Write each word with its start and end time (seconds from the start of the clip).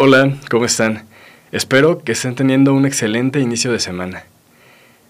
Hola, 0.00 0.32
¿cómo 0.48 0.64
están? 0.64 1.06
Espero 1.50 2.04
que 2.04 2.12
estén 2.12 2.36
teniendo 2.36 2.72
un 2.72 2.86
excelente 2.86 3.40
inicio 3.40 3.72
de 3.72 3.80
semana. 3.80 4.22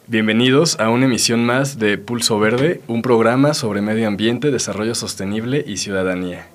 Bienvenidos 0.06 0.80
a 0.80 0.88
una 0.88 1.04
emisión 1.04 1.44
más 1.44 1.78
de 1.78 1.98
Pulso 1.98 2.38
Verde, 2.38 2.80
un 2.88 3.02
programa 3.02 3.52
sobre 3.52 3.82
medio 3.82 4.08
ambiente, 4.08 4.50
desarrollo 4.50 4.94
sostenible 4.94 5.62
y 5.66 5.76
ciudadanía. 5.76 6.46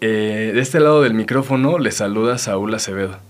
Eh, 0.00 0.50
de 0.52 0.60
este 0.60 0.80
lado 0.80 1.00
del 1.00 1.14
micrófono 1.14 1.78
les 1.78 1.94
saluda 1.94 2.38
Saúl 2.38 2.74
Acevedo. 2.74 3.20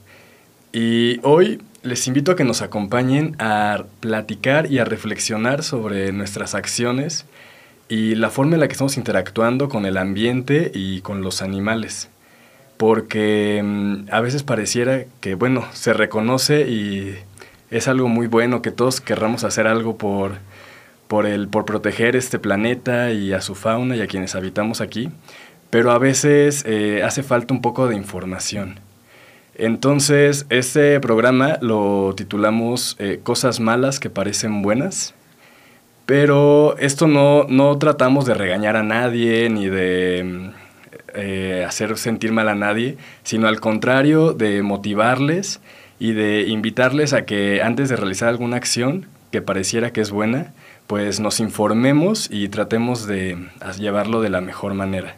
Y 0.73 1.21
hoy 1.23 1.61
les 1.83 2.07
invito 2.07 2.33
a 2.33 2.37
que 2.37 2.45
nos 2.45 2.63
acompañen 2.63 3.37
a 3.39 3.85
platicar 4.01 4.73
y 4.73 4.79
a 4.79 4.87
reflexionar 4.87 5.63
sobre 5.63 6.13
nuestras 6.13 6.55
acciones 6.55 7.27
y 7.91 8.15
la 8.15 8.31
forma 8.31 8.55
en 8.55 8.61
la 8.61 8.69
que 8.69 8.73
estamos 8.73 8.97
interactuando 8.97 9.69
con 9.69 9.85
el 9.85 9.99
ambiente 9.99 10.73
y 10.75 11.03
con 11.03 11.21
los 11.21 11.43
animales 11.43 12.09
porque 12.79 13.61
mm, 13.63 14.07
a 14.11 14.21
veces 14.21 14.43
pareciera 14.43 15.05
que, 15.21 15.35
bueno, 15.35 15.67
se 15.73 15.93
reconoce 15.93 16.63
y 16.69 17.17
es 17.71 17.89
algo 17.89 18.09
muy 18.09 18.27
bueno 18.27 18.63
que 18.63 18.71
todos 18.71 19.03
querramos 19.03 19.45
hacer 19.45 19.67
algo 19.67 19.99
por, 19.99 20.39
por, 21.09 21.27
el, 21.27 21.49
por 21.49 21.67
proteger 21.67 22.17
este 22.17 22.39
planeta 22.39 23.11
y 23.11 23.33
a 23.35 23.43
su 23.43 23.55
fauna 23.55 23.97
y 23.97 24.01
a 24.01 24.07
quienes 24.07 24.35
habitamos 24.35 24.81
aquí, 24.81 25.11
pero 25.69 25.91
a 25.91 25.99
veces 25.99 26.65
eh, 26.67 27.03
hace 27.05 27.23
falta 27.23 27.53
un 27.53 27.61
poco 27.61 27.89
de 27.89 27.97
información. 27.97 28.81
Entonces, 29.57 30.47
este 30.51 31.01
programa 31.01 31.59
lo 31.61 32.15
titulamos 32.17 32.95
eh, 33.01 33.19
Cosas 33.23 33.59
malas 33.59 33.99
que 33.99 34.09
parecen 34.09 34.63
buenas, 34.63 35.15
pero 36.07 36.79
esto 36.79 37.09
no, 37.09 37.45
no 37.49 37.77
tratamos 37.77 38.25
de 38.25 38.35
regañar 38.35 38.77
a 38.77 38.85
nadie 38.85 39.51
ni 39.51 39.69
de 39.69 40.23
mm, 40.25 40.68
eh, 41.15 41.65
hacer 41.67 41.97
sentir 41.99 42.33
mal 42.33 42.49
a 42.49 42.55
nadie, 42.55 42.97
sino 43.23 43.49
al 43.49 43.61
contrario, 43.61 44.33
de 44.33 44.63
motivarles 44.63 45.61
y 45.99 46.13
de 46.13 46.43
invitarles 46.49 47.13
a 47.13 47.25
que 47.25 47.63
antes 47.63 47.89
de 47.89 47.97
realizar 47.97 48.29
alguna 48.29 48.57
acción 48.57 49.07
que 49.31 49.43
pareciera 49.43 49.93
que 49.93 50.01
es 50.01 50.11
buena, 50.11 50.53
pues 50.87 51.21
nos 51.21 51.41
informemos 51.41 52.29
y 52.31 52.49
tratemos 52.49 53.07
de 53.07 53.37
llevarlo 53.79 54.23
de 54.23 54.31
la 54.31 54.41
mejor 54.41 54.75
manera. 54.75 55.17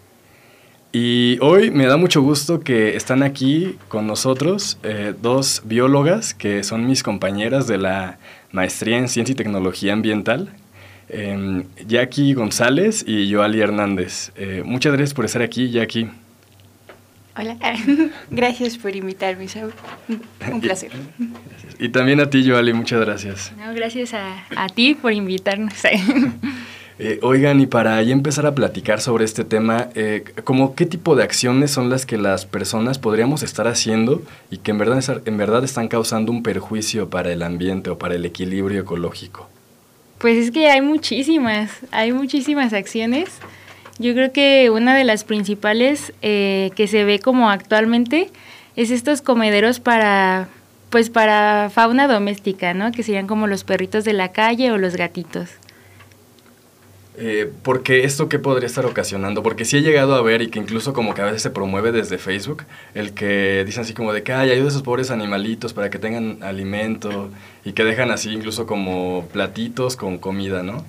Y 0.92 1.38
hoy 1.40 1.70
me 1.70 1.86
da 1.86 1.96
mucho 1.96 2.20
gusto 2.20 2.60
que 2.60 2.96
están 2.96 3.22
aquí 3.22 3.76
con 3.86 4.08
nosotros 4.08 4.76
eh, 4.82 5.14
dos 5.22 5.62
biólogas 5.64 6.34
que 6.34 6.64
son 6.64 6.86
mis 6.86 7.04
compañeras 7.04 7.68
de 7.68 7.78
la 7.78 8.18
maestría 8.50 8.98
en 8.98 9.08
Ciencia 9.08 9.32
y 9.32 9.36
Tecnología 9.36 9.92
Ambiental, 9.92 10.52
eh, 11.12 11.64
Jackie 11.86 12.34
González 12.34 13.04
y 13.06 13.32
Joali 13.32 13.60
Hernández. 13.60 14.32
Eh, 14.36 14.62
muchas 14.64 14.92
gracias 14.92 15.14
por 15.14 15.24
estar 15.24 15.42
aquí, 15.42 15.70
Jackie. 15.70 16.08
Hola, 17.36 17.56
gracias 18.30 18.76
por 18.76 18.94
invitarme, 18.94 19.48
Saúl. 19.48 19.72
Un 20.50 20.60
placer. 20.60 20.90
Y, 21.78 21.88
también 21.88 22.20
a 22.20 22.28
ti, 22.28 22.48
Joali, 22.48 22.72
muchas 22.72 23.00
gracias. 23.00 23.52
gracias 23.74 24.14
a, 24.14 24.44
a, 24.56 24.68
ti 24.68 24.94
por 24.94 25.12
invitarnos. 25.12 25.74
Eh, 27.02 27.18
oigan, 27.22 27.58
y 27.62 27.66
para 27.66 28.02
ya 28.02 28.12
empezar 28.12 28.44
a 28.44 28.54
platicar 28.54 29.00
sobre 29.00 29.24
este 29.24 29.42
tema, 29.42 29.88
eh, 29.94 30.22
¿cómo 30.44 30.74
qué 30.74 30.84
tipo 30.84 31.16
de 31.16 31.22
acciones 31.22 31.70
son 31.70 31.88
las 31.88 32.04
que 32.04 32.18
las 32.18 32.44
personas 32.44 32.98
podríamos 32.98 33.42
estar 33.42 33.66
haciendo 33.66 34.22
y 34.50 34.58
que 34.58 34.72
en 34.72 34.76
verdad, 34.76 35.22
en 35.24 35.38
verdad 35.38 35.64
están 35.64 35.88
causando 35.88 36.30
un 36.30 36.42
perjuicio 36.42 37.08
para 37.08 37.32
el 37.32 37.42
ambiente 37.42 37.88
o 37.88 37.96
para 37.96 38.16
el 38.16 38.26
equilibrio 38.26 38.82
ecológico? 38.82 39.48
Pues 40.20 40.36
es 40.36 40.50
que 40.50 40.68
hay 40.68 40.82
muchísimas, 40.82 41.70
hay 41.92 42.12
muchísimas 42.12 42.74
acciones. 42.74 43.30
Yo 43.98 44.12
creo 44.12 44.32
que 44.32 44.68
una 44.68 44.94
de 44.94 45.04
las 45.04 45.24
principales 45.24 46.12
eh, 46.20 46.72
que 46.76 46.88
se 46.88 47.04
ve 47.04 47.20
como 47.20 47.48
actualmente 47.48 48.30
es 48.76 48.90
estos 48.90 49.22
comederos 49.22 49.80
para, 49.80 50.48
pues 50.90 51.08
para 51.08 51.70
fauna 51.72 52.06
doméstica, 52.06 52.74
¿no? 52.74 52.92
Que 52.92 53.02
serían 53.02 53.26
como 53.26 53.46
los 53.46 53.64
perritos 53.64 54.04
de 54.04 54.12
la 54.12 54.30
calle 54.30 54.70
o 54.72 54.76
los 54.76 54.94
gatitos. 54.94 55.48
Eh, 57.16 57.50
porque 57.62 58.04
esto 58.04 58.28
qué 58.28 58.38
podría 58.38 58.66
estar 58.66 58.86
ocasionando? 58.86 59.42
Porque 59.42 59.64
sí 59.64 59.76
he 59.76 59.82
llegado 59.82 60.14
a 60.14 60.22
ver 60.22 60.42
y 60.42 60.48
que 60.48 60.58
incluso 60.58 60.92
como 60.92 61.12
que 61.12 61.22
a 61.22 61.26
veces 61.26 61.42
se 61.42 61.50
promueve 61.50 61.92
desde 61.92 62.18
Facebook, 62.18 62.64
el 62.94 63.12
que 63.12 63.64
dicen 63.66 63.82
así 63.82 63.94
como 63.94 64.12
de 64.12 64.22
que, 64.22 64.32
ay, 64.32 64.50
ayuda 64.50 64.66
a 64.66 64.68
esos 64.68 64.82
pobres 64.82 65.10
animalitos 65.10 65.72
para 65.72 65.90
que 65.90 65.98
tengan 65.98 66.42
alimento 66.42 67.30
y 67.64 67.72
que 67.72 67.84
dejan 67.84 68.10
así 68.10 68.30
incluso 68.30 68.66
como 68.66 69.26
platitos 69.32 69.96
con 69.96 70.18
comida, 70.18 70.62
¿no? 70.62 70.84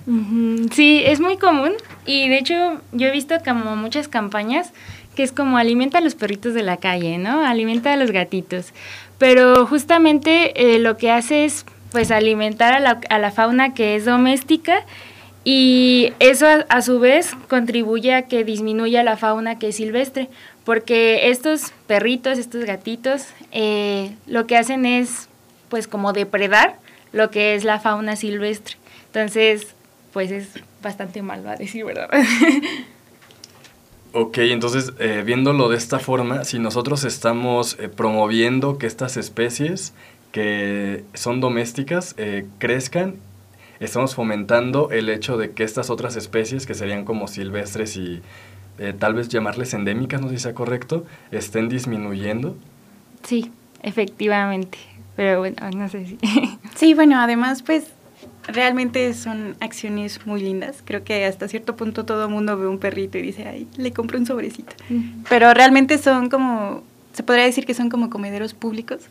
Sí, 0.72 1.02
es 1.04 1.20
muy 1.20 1.36
común 1.36 1.72
y 2.06 2.28
de 2.28 2.38
hecho 2.38 2.80
yo 2.92 3.08
he 3.08 3.10
visto 3.10 3.34
como 3.44 3.76
muchas 3.76 4.08
campañas 4.08 4.72
que 5.14 5.22
es 5.22 5.32
como 5.32 5.58
alimenta 5.58 5.98
a 5.98 6.00
los 6.00 6.14
perritos 6.14 6.54
de 6.54 6.62
la 6.62 6.78
calle, 6.78 7.18
¿no? 7.18 7.44
Alimenta 7.44 7.92
a 7.92 7.96
los 7.96 8.10
gatitos. 8.10 8.72
Pero 9.18 9.66
justamente 9.66 10.74
eh, 10.74 10.78
lo 10.78 10.96
que 10.96 11.10
hace 11.10 11.44
es 11.44 11.66
pues 11.90 12.10
alimentar 12.10 12.72
a 12.72 12.80
la, 12.80 13.00
a 13.10 13.18
la 13.18 13.30
fauna 13.30 13.74
que 13.74 13.96
es 13.96 14.06
doméstica 14.06 14.86
y 15.44 16.12
eso 16.20 16.46
a, 16.68 16.82
su 16.82 17.00
vez 17.00 17.32
contribuye 17.48 18.14
a 18.14 18.22
que 18.22 18.44
disminuya 18.44 19.02
la 19.02 19.16
fauna 19.16 19.58
que 19.58 19.68
es 19.68 19.76
silvestre, 19.76 20.28
porque 20.64 21.30
estos 21.30 21.72
perritos, 21.88 22.38
estos 22.38 22.64
gatitos, 22.64 23.26
eh, 23.50 24.14
lo 24.26 24.46
que 24.46 24.56
hacen 24.56 24.86
es 24.86 25.28
pues 25.68 25.88
como 25.88 26.12
depredar 26.12 26.78
lo 27.12 27.30
que 27.30 27.54
es 27.54 27.64
la 27.64 27.80
fauna 27.80 28.14
silvestre. 28.14 28.76
Entonces, 29.06 29.74
pues 30.12 30.30
es 30.30 30.48
bastante 30.80 31.22
mal, 31.22 31.44
va 31.44 31.52
a 31.52 31.56
decir 31.56 31.84
verdad. 31.84 32.08
Ok, 34.14 34.36
entonces 34.38 34.92
eh, 34.98 35.22
viéndolo 35.24 35.70
de 35.70 35.78
esta 35.78 35.98
forma, 35.98 36.44
si 36.44 36.58
nosotros 36.58 37.02
estamos 37.04 37.78
eh, 37.80 37.88
promoviendo 37.88 38.76
que 38.76 38.86
estas 38.86 39.16
especies 39.16 39.94
que 40.32 41.02
son 41.14 41.40
domésticas 41.40 42.14
crezcan 42.58 43.16
estamos 43.84 44.14
fomentando 44.14 44.90
el 44.90 45.08
hecho 45.08 45.36
de 45.36 45.50
que 45.50 45.64
estas 45.64 45.90
otras 45.90 46.16
especies, 46.16 46.66
que 46.66 46.74
serían 46.74 47.04
como 47.04 47.28
silvestres 47.28 47.96
y 47.96 48.22
eh, 48.78 48.94
tal 48.98 49.14
vez 49.14 49.28
llamarles 49.28 49.74
endémicas, 49.74 50.20
no 50.20 50.28
sé 50.28 50.36
si 50.36 50.42
sea 50.42 50.54
correcto, 50.54 51.04
estén 51.30 51.68
disminuyendo. 51.68 52.56
Sí, 53.22 53.50
efectivamente, 53.82 54.78
pero 55.16 55.40
bueno, 55.40 55.56
no 55.76 55.88
sé 55.88 56.06
si... 56.06 56.18
sí, 56.74 56.94
bueno, 56.94 57.20
además 57.20 57.62
pues 57.62 57.86
realmente 58.46 59.12
son 59.14 59.56
acciones 59.60 60.26
muy 60.26 60.40
lindas. 60.40 60.82
Creo 60.84 61.04
que 61.04 61.24
hasta 61.24 61.48
cierto 61.48 61.76
punto 61.76 62.04
todo 62.04 62.24
el 62.24 62.30
mundo 62.30 62.56
ve 62.56 62.66
un 62.66 62.78
perrito 62.78 63.18
y 63.18 63.22
dice, 63.22 63.46
ay, 63.46 63.68
le 63.76 63.92
compro 63.92 64.18
un 64.18 64.26
sobrecito. 64.26 64.72
Pero 65.28 65.52
realmente 65.54 65.98
son 65.98 66.28
como, 66.28 66.82
se 67.12 67.22
podría 67.22 67.44
decir 67.44 67.66
que 67.66 67.74
son 67.74 67.88
como 67.88 68.10
comederos 68.10 68.54
públicos. 68.54 69.02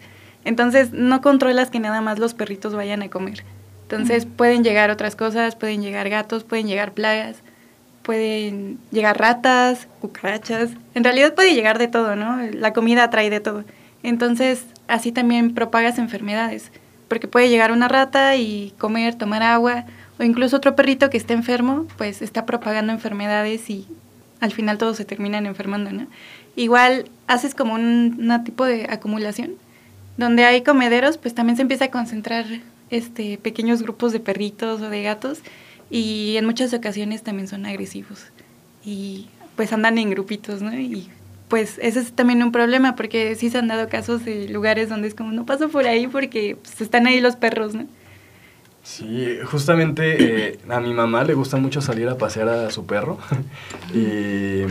Entonces 0.43 0.91
no 0.91 1.21
controlas 1.21 1.69
que 1.69 1.79
nada 1.79 2.01
más 2.01 2.19
los 2.19 2.33
perritos 2.33 2.73
vayan 2.73 3.03
a 3.03 3.09
comer. 3.09 3.43
Entonces 3.91 4.25
pueden 4.25 4.63
llegar 4.63 4.89
otras 4.89 5.17
cosas, 5.17 5.57
pueden 5.57 5.81
llegar 5.81 6.07
gatos, 6.09 6.45
pueden 6.45 6.65
llegar 6.65 6.93
plagas, 6.93 7.37
pueden 8.03 8.77
llegar 8.89 9.19
ratas, 9.19 9.89
cucarachas. 9.99 10.69
En 10.95 11.03
realidad 11.03 11.35
puede 11.35 11.53
llegar 11.53 11.77
de 11.77 11.89
todo, 11.89 12.15
¿no? 12.15 12.37
La 12.53 12.71
comida 12.71 13.09
trae 13.09 13.29
de 13.29 13.41
todo. 13.41 13.65
Entonces 14.01 14.63
así 14.87 15.11
también 15.11 15.53
propagas 15.53 15.97
enfermedades, 15.97 16.71
porque 17.09 17.27
puede 17.27 17.49
llegar 17.49 17.73
una 17.73 17.89
rata 17.89 18.37
y 18.37 18.73
comer, 18.77 19.15
tomar 19.15 19.43
agua, 19.43 19.83
o 20.17 20.23
incluso 20.23 20.55
otro 20.55 20.73
perrito 20.73 21.09
que 21.09 21.17
esté 21.17 21.33
enfermo, 21.33 21.85
pues 21.97 22.21
está 22.21 22.45
propagando 22.45 22.93
enfermedades 22.93 23.69
y 23.69 23.85
al 24.39 24.53
final 24.53 24.77
todos 24.77 24.95
se 24.95 25.03
terminan 25.03 25.45
enfermando, 25.45 25.91
¿no? 25.91 26.07
Igual 26.55 27.09
haces 27.27 27.55
como 27.55 27.73
un 27.73 28.41
tipo 28.45 28.63
de 28.63 28.87
acumulación. 28.89 29.51
Donde 30.15 30.45
hay 30.45 30.61
comederos, 30.61 31.17
pues 31.17 31.35
también 31.35 31.57
se 31.57 31.61
empieza 31.63 31.85
a 31.85 31.91
concentrar 31.91 32.45
este, 32.91 33.37
pequeños 33.37 33.81
grupos 33.81 34.11
de 34.13 34.19
perritos 34.19 34.81
o 34.81 34.89
de 34.89 35.01
gatos 35.01 35.39
y 35.89 36.35
en 36.37 36.45
muchas 36.45 36.73
ocasiones 36.73 37.23
también 37.23 37.47
son 37.47 37.65
agresivos 37.65 38.25
y 38.85 39.27
pues 39.55 39.73
andan 39.73 39.97
en 39.97 40.09
grupitos, 40.09 40.61
¿no? 40.61 40.73
Y 40.73 41.09
pues 41.49 41.79
ese 41.81 41.99
es 41.99 42.13
también 42.13 42.43
un 42.43 42.51
problema 42.51 42.95
porque 42.95 43.35
sí 43.35 43.49
se 43.49 43.57
han 43.57 43.67
dado 43.67 43.89
casos 43.89 44.23
de 44.23 44.47
lugares 44.47 44.89
donde 44.89 45.07
es 45.07 45.15
como 45.15 45.31
no 45.31 45.45
paso 45.45 45.69
por 45.69 45.85
ahí 45.87 46.07
porque 46.07 46.57
pues, 46.61 46.79
están 46.81 47.07
ahí 47.07 47.19
los 47.19 47.35
perros, 47.35 47.73
¿no? 47.73 47.87
Sí, 48.83 49.37
justamente 49.45 50.49
eh, 50.49 50.59
a 50.67 50.79
mi 50.79 50.93
mamá 50.93 51.23
le 51.23 51.35
gusta 51.35 51.57
mucho 51.57 51.81
salir 51.81 52.09
a 52.09 52.17
pasear 52.17 52.49
a 52.49 52.71
su 52.71 52.85
perro 52.85 53.19
y 53.93 54.65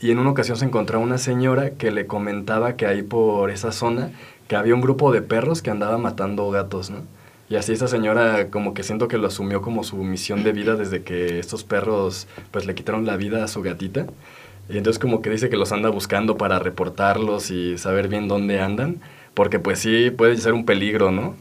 y 0.00 0.10
en 0.10 0.18
una 0.18 0.30
ocasión 0.30 0.56
se 0.56 0.64
encontró 0.64 1.00
una 1.00 1.18
señora 1.18 1.70
que 1.70 1.90
le 1.90 2.06
comentaba 2.06 2.76
que 2.76 2.86
ahí 2.86 3.02
por 3.02 3.50
esa 3.50 3.72
zona 3.72 4.10
que 4.46 4.56
había 4.56 4.74
un 4.74 4.80
grupo 4.80 5.12
de 5.12 5.22
perros 5.22 5.62
que 5.62 5.70
andaba 5.70 5.98
matando 5.98 6.50
gatos, 6.50 6.90
¿no? 6.90 6.98
Y 7.48 7.56
así 7.56 7.72
esa 7.72 7.86
señora 7.86 8.48
como 8.48 8.74
que 8.74 8.82
siento 8.82 9.06
que 9.06 9.18
lo 9.18 9.28
asumió 9.28 9.62
como 9.62 9.84
su 9.84 9.96
misión 9.98 10.42
de 10.42 10.52
vida 10.52 10.74
desde 10.74 11.02
que 11.02 11.38
estos 11.38 11.62
perros 11.62 12.26
pues 12.50 12.66
le 12.66 12.74
quitaron 12.74 13.06
la 13.06 13.16
vida 13.16 13.44
a 13.44 13.48
su 13.48 13.62
gatita. 13.62 14.06
Y 14.68 14.78
entonces 14.78 14.98
como 14.98 15.22
que 15.22 15.30
dice 15.30 15.48
que 15.48 15.56
los 15.56 15.70
anda 15.70 15.88
buscando 15.90 16.36
para 16.36 16.58
reportarlos 16.58 17.50
y 17.52 17.78
saber 17.78 18.08
bien 18.08 18.26
dónde 18.26 18.60
andan, 18.60 19.00
porque 19.34 19.60
pues 19.60 19.78
sí 19.78 20.10
puede 20.10 20.36
ser 20.38 20.54
un 20.54 20.64
peligro, 20.64 21.12
¿no? 21.12 21.36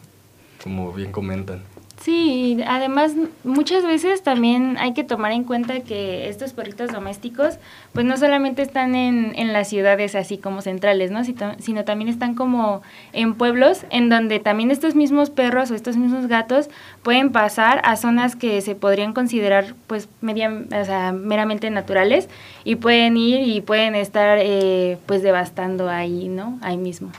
Como 0.64 0.94
bien 0.94 1.12
comentan. 1.12 1.62
Sí, 2.06 2.60
además 2.68 3.14
muchas 3.44 3.84
veces 3.84 4.22
también 4.22 4.78
hay 4.78 4.94
que 4.94 5.04
tomar 5.04 5.32
en 5.32 5.44
cuenta 5.44 5.80
que 5.80 6.30
estos 6.30 6.54
perritos 6.54 6.92
domésticos 6.92 7.58
pues 7.94 8.06
no 8.06 8.16
solamente 8.16 8.62
están 8.62 8.94
en, 8.94 9.34
en 9.36 9.54
las 9.54 9.70
ciudades 9.70 10.14
así 10.14 10.38
como 10.38 10.62
centrales, 10.62 11.10
¿no? 11.10 11.24
sino 11.24 11.84
también 11.84 12.08
están 12.08 12.36
como 12.36 12.84
en 13.12 13.34
pueblos 13.34 13.88
en 13.90 14.10
donde 14.10 14.38
también 14.38 14.70
estos 14.70 14.94
mismos 14.94 15.32
perros 15.32 15.72
o 15.72 15.74
estos 15.74 15.98
mismos 15.98 16.28
gatos 16.28 16.70
pueden 17.02 17.32
pasar 17.32 17.82
a 17.84 17.96
zonas 17.96 18.36
que 18.36 18.62
se 18.62 18.76
podrían 18.76 19.14
considerar 19.14 19.74
pues 19.88 20.08
media, 20.22 20.54
o 20.80 20.86
sea, 20.86 21.12
meramente 21.12 21.72
naturales 21.72 22.30
y 22.64 22.76
pueden 22.76 23.18
ir 23.18 23.48
y 23.48 23.62
pueden 23.62 23.96
estar 23.96 24.38
eh, 24.40 25.00
pues 25.08 25.24
devastando 25.24 25.90
ahí, 25.90 26.28
¿no? 26.28 26.60
Ahí 26.62 26.78
mismo. 26.78 27.10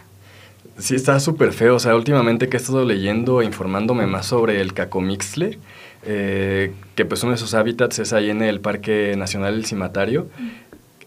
Sí, 0.79 0.95
está 0.95 1.19
súper 1.21 1.53
feo. 1.53 1.77
O 1.77 1.79
sea, 1.79 1.95
últimamente 1.95 2.49
que 2.49 2.57
he 2.57 2.61
estado 2.61 2.85
leyendo 2.85 3.41
e 3.41 3.45
informándome 3.45 4.07
más 4.07 4.27
sobre 4.27 4.61
el 4.61 4.75
cacomixle, 4.75 5.59
eh, 6.05 6.73
que 6.95 7.05
pues 7.05 7.23
uno 7.23 7.33
de 7.33 7.39
sus 7.39 7.55
hábitats 7.55 7.99
es 7.99 8.13
ahí 8.13 8.31
en 8.31 8.43
el 8.43 8.61
Parque 8.61 9.15
Nacional 9.17 9.55
El 9.55 9.65
Cimatario. 9.65 10.29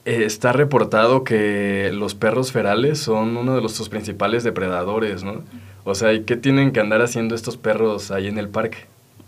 Eh, 0.06 0.24
está 0.25 0.54
reportado 0.54 1.24
que 1.24 1.92
los 1.94 2.16
perros 2.16 2.51
ferales 2.51 3.00
son 3.00 3.38
uno 3.38 3.56
de 3.56 3.62
los, 3.62 3.74
sus 3.74 3.89
principales 3.89 4.44
depredadores, 4.44 5.24
¿no? 5.24 5.44
O 5.83 5.94
sea, 5.94 6.13
¿y 6.13 6.24
qué 6.24 6.36
tienen 6.36 6.71
que 6.71 6.80
andar 6.80 7.01
haciendo 7.01 7.36
estos 7.36 7.57
perros 7.57 8.10
ahí 8.10 8.27
en 8.27 8.38
el 8.38 8.50
parque? 8.50 8.80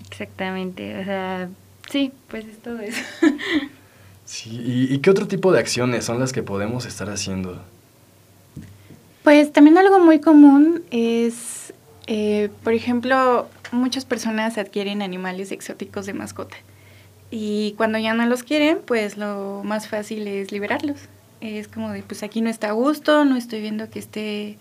Exactamente, 0.10 1.00
o 1.00 1.04
sea, 1.06 1.50
sí, 1.90 2.12
pues 2.30 2.46
es 2.46 2.58
todo 2.60 2.80
eso. 2.80 3.02
sí, 4.26 4.50
¿y, 4.50 4.94
¿y 4.94 5.00
qué 5.00 5.10
otro 5.10 5.28
tipo 5.28 5.52
de 5.52 5.60
acciones 5.60 6.06
son 6.06 6.20
las 6.20 6.34
que 6.34 6.42
podemos 6.42 6.86
estar 6.86 7.10
haciendo? 7.10 7.62
Pues 9.23 9.51
también 9.51 9.77
algo 9.77 10.00
muy 10.00 10.19
común 10.19 10.83
es, 10.89 11.73
eh, 12.07 12.50
por 12.63 12.73
ejemplo, 12.73 13.47
muchas 13.71 14.06
personas 14.06 14.57
adquieren 14.57 15.01
animales 15.01 15.51
exóticos 15.51 16.06
de 16.06 16.13
mascota 16.13 16.57
y 17.29 17.73
cuando 17.77 17.97
ya 17.97 18.13
no 18.13 18.25
los 18.25 18.44
quieren, 18.44 18.79
pues 18.85 19.18
lo 19.18 19.62
más 19.63 19.88
fácil 19.88 20.27
es 20.27 20.51
liberarlos. 20.51 20.97
Es 21.39 21.68
como 21.68 21.89
de, 21.91 22.03
pues 22.03 22.23
aquí 22.23 22.41
no 22.41 22.50
está 22.50 22.69
a 22.69 22.73
gusto, 22.73 23.23
no 23.25 23.38
estoy 23.38 23.62
viendo 23.62 23.89
que 23.89 24.00
esté 24.00 24.57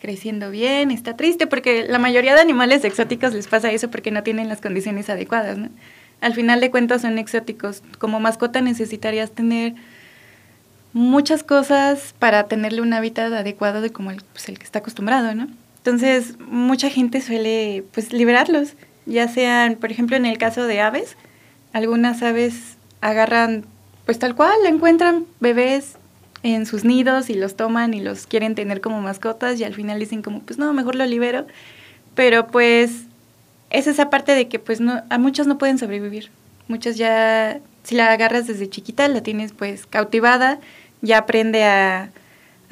creciendo 0.00 0.50
bien, 0.50 0.90
está 0.90 1.16
triste, 1.16 1.46
porque 1.46 1.84
la 1.88 1.98
mayoría 1.98 2.34
de 2.34 2.40
animales 2.40 2.84
exóticos 2.84 3.34
les 3.34 3.48
pasa 3.48 3.70
eso 3.72 3.90
porque 3.90 4.10
no 4.10 4.22
tienen 4.22 4.48
las 4.48 4.60
condiciones 4.60 5.10
adecuadas, 5.10 5.58
¿no? 5.58 5.68
Al 6.20 6.34
final 6.34 6.60
de 6.60 6.70
cuentas 6.70 7.02
son 7.02 7.18
exóticos. 7.18 7.82
Como 7.98 8.20
mascota 8.20 8.60
necesitarías 8.60 9.32
tener 9.32 9.74
muchas 10.92 11.42
cosas 11.42 12.14
para 12.18 12.48
tenerle 12.48 12.82
un 12.82 12.92
hábitat 12.92 13.32
adecuado 13.32 13.80
de 13.80 13.90
como 13.90 14.10
el, 14.10 14.22
pues, 14.32 14.48
el 14.48 14.58
que 14.58 14.64
está 14.64 14.80
acostumbrado, 14.80 15.34
¿no? 15.34 15.48
Entonces, 15.78 16.38
mucha 16.38 16.90
gente 16.90 17.20
suele 17.20 17.84
pues 17.92 18.12
liberarlos, 18.12 18.74
ya 19.04 19.26
sean, 19.28 19.76
por 19.76 19.90
ejemplo, 19.90 20.16
en 20.16 20.26
el 20.26 20.38
caso 20.38 20.64
de 20.66 20.80
aves, 20.80 21.16
algunas 21.72 22.22
aves 22.22 22.76
agarran 23.00 23.64
pues 24.04 24.18
tal 24.18 24.34
cual, 24.34 24.54
encuentran 24.66 25.26
bebés 25.40 25.96
en 26.42 26.66
sus 26.66 26.84
nidos 26.84 27.30
y 27.30 27.34
los 27.34 27.56
toman 27.56 27.94
y 27.94 28.00
los 28.00 28.26
quieren 28.26 28.54
tener 28.54 28.80
como 28.80 29.00
mascotas 29.00 29.58
y 29.60 29.64
al 29.64 29.74
final 29.74 29.98
dicen 29.98 30.22
como 30.22 30.40
pues 30.40 30.58
no, 30.58 30.72
mejor 30.72 30.94
lo 30.96 31.06
libero, 31.06 31.46
pero 32.14 32.46
pues 32.48 33.04
es 33.70 33.86
esa 33.86 34.10
parte 34.10 34.34
de 34.34 34.48
que 34.48 34.58
pues 34.58 34.80
no 34.80 35.02
a 35.08 35.18
muchos 35.18 35.46
no 35.46 35.58
pueden 35.58 35.78
sobrevivir. 35.78 36.30
Muchas 36.68 36.96
ya 36.96 37.60
si 37.84 37.94
la 37.94 38.12
agarras 38.12 38.46
desde 38.46 38.68
chiquita 38.68 39.06
la 39.08 39.22
tienes 39.22 39.52
pues 39.52 39.86
cautivada 39.86 40.58
ya 41.02 41.18
aprende 41.18 41.64
a, 41.64 42.10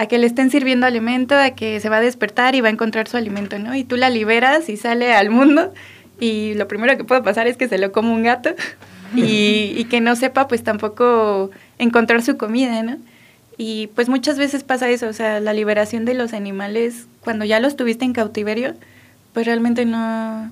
que 0.09 0.19
le 0.19 0.27
estén 0.27 0.51
sirviendo 0.51 0.87
alimento, 0.87 1.37
a 1.37 1.51
que 1.51 1.79
se 1.79 1.91
va 1.91 1.99
a 1.99 2.01
despertar 2.01 2.55
y 2.55 2.63
va 2.63 2.69
a 2.69 2.71
encontrar 2.71 3.07
su 3.07 3.19
alimento, 3.19 3.59
¿no? 3.59 3.75
Y 3.75 3.85
tú 3.85 3.99
la 3.99 4.09
liberas 4.09 4.71
y 4.71 4.79
sale 4.79 5.13
al 5.13 5.29
mundo 5.29 5.75
y 6.19 6.55
lo 6.55 6.67
primero 6.69 6.97
que 6.97 7.05
puede 7.05 7.23
pasar 7.23 7.47
es 7.47 7.59
que 7.59 7.69
se 7.69 7.77
lo 7.77 7.93
come 7.93 8.11
un 8.11 8.23
gato 8.23 8.51
y, 9.15 9.75
y 9.77 9.85
que 9.91 10.01
no 10.01 10.17
sepa 10.17 10.49
pues 10.49 10.65
tampoco 10.65 11.51
encontrar 11.79 12.23
su 12.23 12.39
comida, 12.39 12.83
¿no? 12.83 12.97
Y 13.59 13.89
pues 13.89 14.09
muchas 14.09 14.39
veces 14.39 14.65
pasa 14.65 14.89
eso, 14.89 15.07
o 15.07 15.13
sea, 15.13 15.39
la 15.39 15.53
liberación 15.53 16.07
de 16.07 16.15
los 16.15 16.33
animales 16.33 17.07
cuando 17.21 17.45
ya 17.45 17.61
los 17.61 17.77
tuviste 17.77 18.07
en 18.07 18.15
cautiverio, 18.15 18.75
pues 19.35 19.45
realmente 19.45 19.85
no, 19.85 20.51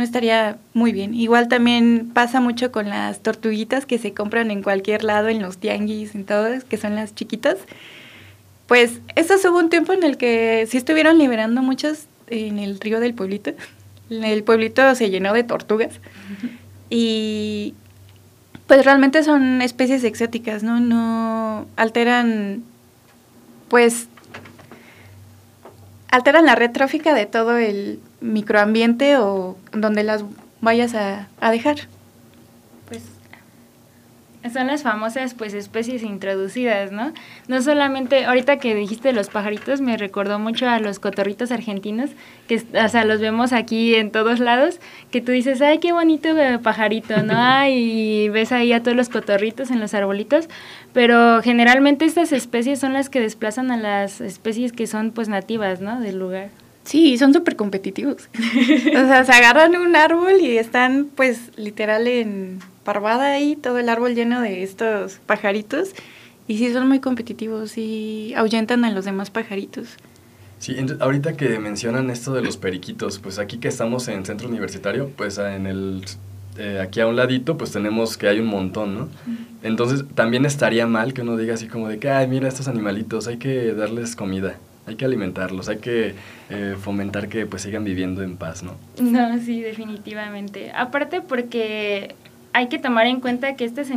no 0.00 0.04
estaría 0.04 0.56
muy 0.72 0.92
bien. 0.92 1.12
Igual 1.12 1.48
también 1.48 2.10
pasa 2.14 2.40
mucho 2.40 2.72
con 2.72 2.88
las 2.88 3.20
tortuguitas 3.20 3.84
que 3.84 3.98
se 3.98 4.14
compran 4.14 4.50
en 4.50 4.62
cualquier 4.62 5.04
lado, 5.04 5.28
en 5.28 5.42
los 5.42 5.58
tianguis, 5.58 6.14
en 6.14 6.24
todas, 6.24 6.64
que 6.64 6.78
son 6.78 6.94
las 6.94 7.14
chiquitas. 7.14 7.58
Pues 8.66 9.00
eso 9.14 9.34
hubo 9.50 9.58
un 9.58 9.68
tiempo 9.68 9.92
en 9.92 10.02
el 10.02 10.16
que 10.16 10.66
sí 10.70 10.78
estuvieron 10.78 11.18
liberando 11.18 11.60
muchas 11.60 12.06
en 12.28 12.58
el 12.58 12.80
río 12.80 12.98
del 12.98 13.12
pueblito. 13.12 13.52
El 14.08 14.42
pueblito 14.42 14.94
se 14.94 15.10
llenó 15.10 15.34
de 15.34 15.44
tortugas. 15.44 16.00
Y 16.88 17.74
pues 18.66 18.82
realmente 18.82 19.22
son 19.22 19.60
especies 19.60 20.02
exóticas, 20.02 20.62
¿no? 20.62 20.80
No 20.80 21.66
alteran, 21.76 22.64
pues, 23.68 24.08
alteran 26.10 26.46
la 26.46 26.54
red 26.54 26.70
trófica 26.70 27.12
de 27.12 27.26
todo 27.26 27.58
el 27.58 28.00
microambiente 28.20 29.16
o 29.18 29.56
donde 29.72 30.04
las 30.04 30.24
vayas 30.60 30.94
a, 30.94 31.28
a 31.40 31.50
dejar. 31.50 31.76
Pues 32.88 33.02
son 34.48 34.68
las 34.68 34.82
famosas 34.82 35.34
pues 35.34 35.52
especies 35.52 36.02
introducidas, 36.02 36.92
¿no? 36.92 37.12
No 37.46 37.60
solamente, 37.60 38.24
ahorita 38.24 38.56
que 38.56 38.74
dijiste 38.74 39.12
los 39.12 39.28
pajaritos, 39.28 39.82
me 39.82 39.98
recordó 39.98 40.38
mucho 40.38 40.66
a 40.66 40.78
los 40.78 40.98
cotorritos 40.98 41.52
argentinos, 41.52 42.10
que 42.48 42.56
o 42.56 42.88
sea, 42.88 43.04
los 43.04 43.20
vemos 43.20 43.52
aquí 43.52 43.94
en 43.94 44.10
todos 44.10 44.40
lados, 44.40 44.80
que 45.10 45.20
tú 45.20 45.32
dices, 45.32 45.60
ay, 45.60 45.78
qué 45.78 45.92
bonito 45.92 46.30
pajarito, 46.62 47.22
¿no? 47.22 47.34
y 47.68 48.30
ves 48.30 48.50
ahí 48.52 48.72
a 48.72 48.82
todos 48.82 48.96
los 48.96 49.10
cotorritos 49.10 49.70
en 49.70 49.78
los 49.78 49.92
arbolitos, 49.92 50.48
pero 50.94 51.42
generalmente 51.42 52.06
estas 52.06 52.32
especies 52.32 52.78
son 52.78 52.94
las 52.94 53.10
que 53.10 53.20
desplazan 53.20 53.70
a 53.70 53.76
las 53.76 54.22
especies 54.22 54.72
que 54.72 54.86
son 54.86 55.10
pues 55.10 55.28
nativas, 55.28 55.82
¿no? 55.82 56.00
Del 56.00 56.18
lugar. 56.18 56.48
Sí, 56.90 57.16
son 57.18 57.32
súper 57.32 57.54
competitivos. 57.54 58.28
o 58.34 59.06
sea, 59.06 59.24
se 59.24 59.30
agarran 59.30 59.76
un 59.76 59.94
árbol 59.94 60.40
y 60.40 60.58
están 60.58 61.06
pues 61.14 61.56
literal 61.56 62.08
en 62.08 62.58
parvada 62.82 63.30
ahí, 63.30 63.54
todo 63.54 63.78
el 63.78 63.88
árbol 63.88 64.16
lleno 64.16 64.40
de 64.40 64.64
estos 64.64 65.20
pajaritos. 65.24 65.90
Y 66.48 66.58
sí, 66.58 66.72
son 66.72 66.88
muy 66.88 66.98
competitivos 66.98 67.78
y 67.78 68.34
ahuyentan 68.34 68.84
a 68.84 68.90
los 68.90 69.04
demás 69.04 69.30
pajaritos. 69.30 69.90
Sí, 70.58 70.74
ahorita 70.98 71.36
que 71.36 71.60
mencionan 71.60 72.10
esto 72.10 72.32
de 72.32 72.42
los 72.42 72.56
periquitos, 72.56 73.20
pues 73.20 73.38
aquí 73.38 73.58
que 73.58 73.68
estamos 73.68 74.08
en 74.08 74.26
centro 74.26 74.48
universitario, 74.48 75.12
pues 75.16 75.38
en 75.38 75.68
el 75.68 76.04
eh, 76.58 76.80
aquí 76.82 76.98
a 76.98 77.06
un 77.06 77.14
ladito, 77.14 77.56
pues 77.56 77.70
tenemos 77.70 78.16
que 78.16 78.26
hay 78.26 78.40
un 78.40 78.48
montón, 78.48 78.96
¿no? 78.96 79.08
Entonces 79.62 80.04
también 80.16 80.44
estaría 80.44 80.88
mal 80.88 81.14
que 81.14 81.22
uno 81.22 81.36
diga 81.36 81.54
así 81.54 81.68
como 81.68 81.88
de 81.88 82.00
que, 82.00 82.10
ay, 82.10 82.26
mira 82.26 82.48
estos 82.48 82.66
animalitos, 82.66 83.28
hay 83.28 83.36
que 83.36 83.74
darles 83.74 84.16
comida 84.16 84.56
hay 84.90 84.96
que 84.96 85.04
alimentarlos, 85.04 85.68
hay 85.68 85.78
que 85.78 86.14
eh, 86.50 86.76
fomentar 86.78 87.28
que 87.28 87.46
pues 87.46 87.62
sigan 87.62 87.84
viviendo 87.84 88.22
en 88.22 88.36
paz, 88.36 88.62
¿no? 88.62 88.76
No, 89.00 89.38
sí, 89.38 89.60
definitivamente. 89.62 90.72
Aparte 90.74 91.20
porque 91.20 92.14
hay 92.52 92.68
que 92.68 92.78
tomar 92.78 93.06
en 93.06 93.20
cuenta 93.20 93.54
que 93.54 93.64
estas, 93.64 93.88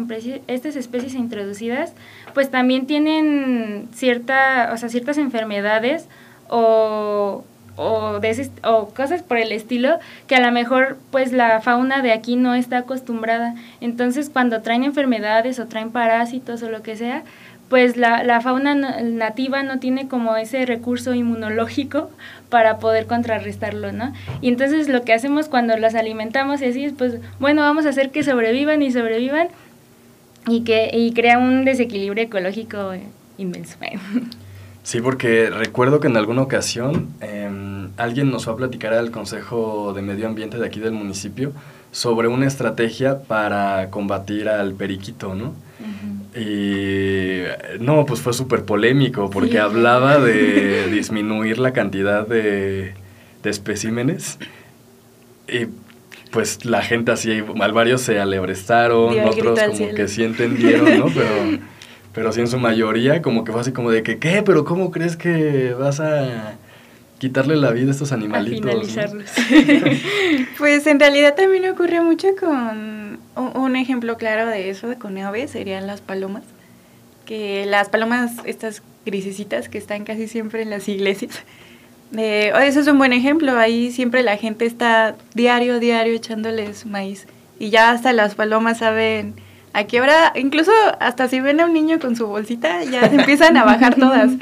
estas 0.47 0.75
especies 0.75 1.15
introducidas 1.15 1.93
pues 2.33 2.51
también 2.51 2.85
tienen 2.85 3.89
cierta, 3.93 4.69
o 4.73 4.77
sea, 4.77 4.89
ciertas 4.89 5.17
enfermedades 5.17 6.07
o, 6.49 7.43
o, 7.75 8.19
de 8.19 8.49
o 8.63 8.89
cosas 8.89 9.23
por 9.23 9.37
el 9.37 9.51
estilo 9.51 9.97
que 10.27 10.35
a 10.35 10.41
lo 10.41 10.51
mejor 10.51 10.97
pues 11.09 11.31
la 11.31 11.61
fauna 11.61 12.01
de 12.01 12.11
aquí 12.11 12.35
no 12.35 12.53
está 12.53 12.79
acostumbrada. 12.79 13.55
Entonces 13.81 14.29
cuando 14.29 14.61
traen 14.61 14.83
enfermedades 14.83 15.59
o 15.59 15.65
traen 15.65 15.91
parásitos 15.91 16.61
o 16.61 16.69
lo 16.69 16.83
que 16.83 16.95
sea, 16.95 17.23
pues 17.73 17.97
la, 17.97 18.23
la, 18.23 18.39
fauna 18.39 18.75
nativa 18.75 19.63
no 19.63 19.79
tiene 19.79 20.07
como 20.07 20.37
ese 20.37 20.63
recurso 20.67 21.15
inmunológico 21.15 22.11
para 22.49 22.77
poder 22.77 23.07
contrarrestarlo, 23.07 23.91
¿no? 23.91 24.13
Y 24.41 24.49
entonces 24.49 24.89
lo 24.89 25.01
que 25.01 25.11
hacemos 25.11 25.47
cuando 25.47 25.75
las 25.77 25.95
alimentamos 25.95 26.61
y 26.61 26.65
así 26.65 26.85
es, 26.85 26.93
pues, 26.93 27.15
bueno, 27.39 27.63
vamos 27.63 27.87
a 27.87 27.89
hacer 27.89 28.11
que 28.11 28.21
sobrevivan 28.21 28.83
y 28.83 28.91
sobrevivan 28.91 29.47
y 30.45 30.61
que 30.61 30.91
y 30.93 31.13
crea 31.13 31.39
un 31.39 31.65
desequilibrio 31.65 32.25
ecológico 32.25 32.93
inmenso. 33.39 33.75
Sí, 34.83 35.01
porque 35.01 35.49
recuerdo 35.49 35.99
que 35.99 36.07
en 36.07 36.17
alguna 36.17 36.43
ocasión 36.43 37.07
em, 37.21 37.89
alguien 37.97 38.29
nos 38.29 38.43
fue 38.43 38.53
a 38.53 38.57
platicar 38.57 38.93
al 38.93 39.09
Consejo 39.09 39.93
de 39.93 40.03
Medio 40.03 40.27
Ambiente 40.27 40.59
de 40.59 40.67
aquí 40.67 40.79
del 40.79 40.91
municipio 40.91 41.53
sobre 41.91 42.27
una 42.27 42.45
estrategia 42.45 43.23
para 43.23 43.89
combatir 43.89 44.47
al 44.49 44.73
periquito, 44.73 45.33
¿no? 45.33 45.53
Y 46.35 47.43
no, 47.79 48.05
pues 48.05 48.21
fue 48.21 48.33
súper 48.33 48.65
polémico 48.65 49.29
porque 49.29 49.59
hablaba 49.59 50.17
de 50.17 50.87
disminuir 50.87 51.59
la 51.59 51.73
cantidad 51.73 52.27
de, 52.27 52.93
de 53.43 53.49
especímenes 53.49 54.39
y 55.47 55.67
pues 56.31 56.65
la 56.65 56.81
gente 56.81 57.11
así, 57.11 57.41
varios 57.41 58.01
se 58.01 58.19
alebrestaron, 58.19 59.19
otros 59.19 59.59
como 59.59 59.93
que 59.93 60.07
sí 60.07 60.23
entendieron, 60.23 60.99
¿no? 60.99 61.05
Pero, 61.13 61.73
pero 62.13 62.31
sí 62.31 62.41
en 62.41 62.47
su 62.47 62.59
mayoría 62.59 63.23
como 63.23 63.43
que 63.43 63.51
fue 63.51 63.61
así 63.61 63.71
como 63.71 63.89
de 63.89 64.03
que, 64.03 64.19
¿qué? 64.19 64.43
¿Pero 64.43 64.65
cómo 64.65 64.91
crees 64.91 65.17
que 65.17 65.73
vas 65.73 65.99
a 65.99 66.57
quitarle 67.23 67.55
la 67.55 67.71
vida 67.71 67.87
a 67.87 67.91
estos 67.91 68.11
animalitos? 68.11 68.97
pues 70.57 70.87
en 70.87 70.99
realidad 70.99 71.35
también 71.35 71.69
ocurre 71.69 72.01
mucho 72.01 72.27
con 72.37 73.17
un 73.35 73.75
ejemplo 73.77 74.17
claro 74.17 74.45
de 74.45 74.69
eso, 74.69 74.89
de 74.89 74.97
con 74.97 75.17
aves, 75.17 75.51
serían 75.51 75.87
las 75.87 76.01
palomas. 76.01 76.43
Que 77.25 77.65
las 77.65 77.87
palomas, 77.87 78.33
estas 78.43 78.83
grisecitas 79.05 79.69
que 79.69 79.77
están 79.77 80.03
casi 80.03 80.27
siempre 80.27 80.63
en 80.63 80.69
las 80.69 80.89
iglesias, 80.89 81.43
eh, 82.17 82.51
eso 82.63 82.81
es 82.81 82.87
un 82.87 82.97
buen 82.97 83.13
ejemplo, 83.13 83.57
ahí 83.57 83.93
siempre 83.93 84.21
la 84.21 84.35
gente 84.35 84.65
está 84.65 85.15
diario, 85.33 85.79
diario 85.79 86.13
echándoles 86.13 86.85
maíz. 86.85 87.25
Y 87.57 87.69
ya 87.69 87.91
hasta 87.91 88.11
las 88.11 88.35
palomas 88.35 88.79
saben 88.79 89.35
a 89.73 89.85
qué 89.85 89.99
hora, 89.99 90.31
incluso 90.35 90.71
hasta 90.99 91.27
si 91.27 91.41
ven 91.41 91.59
a 91.59 91.65
un 91.65 91.73
niño 91.73 91.99
con 91.99 92.15
su 92.15 92.27
bolsita, 92.27 92.83
ya 92.83 93.01
empiezan 93.07 93.57
a 93.57 93.63
bajar 93.63 93.95
todas. 93.95 94.31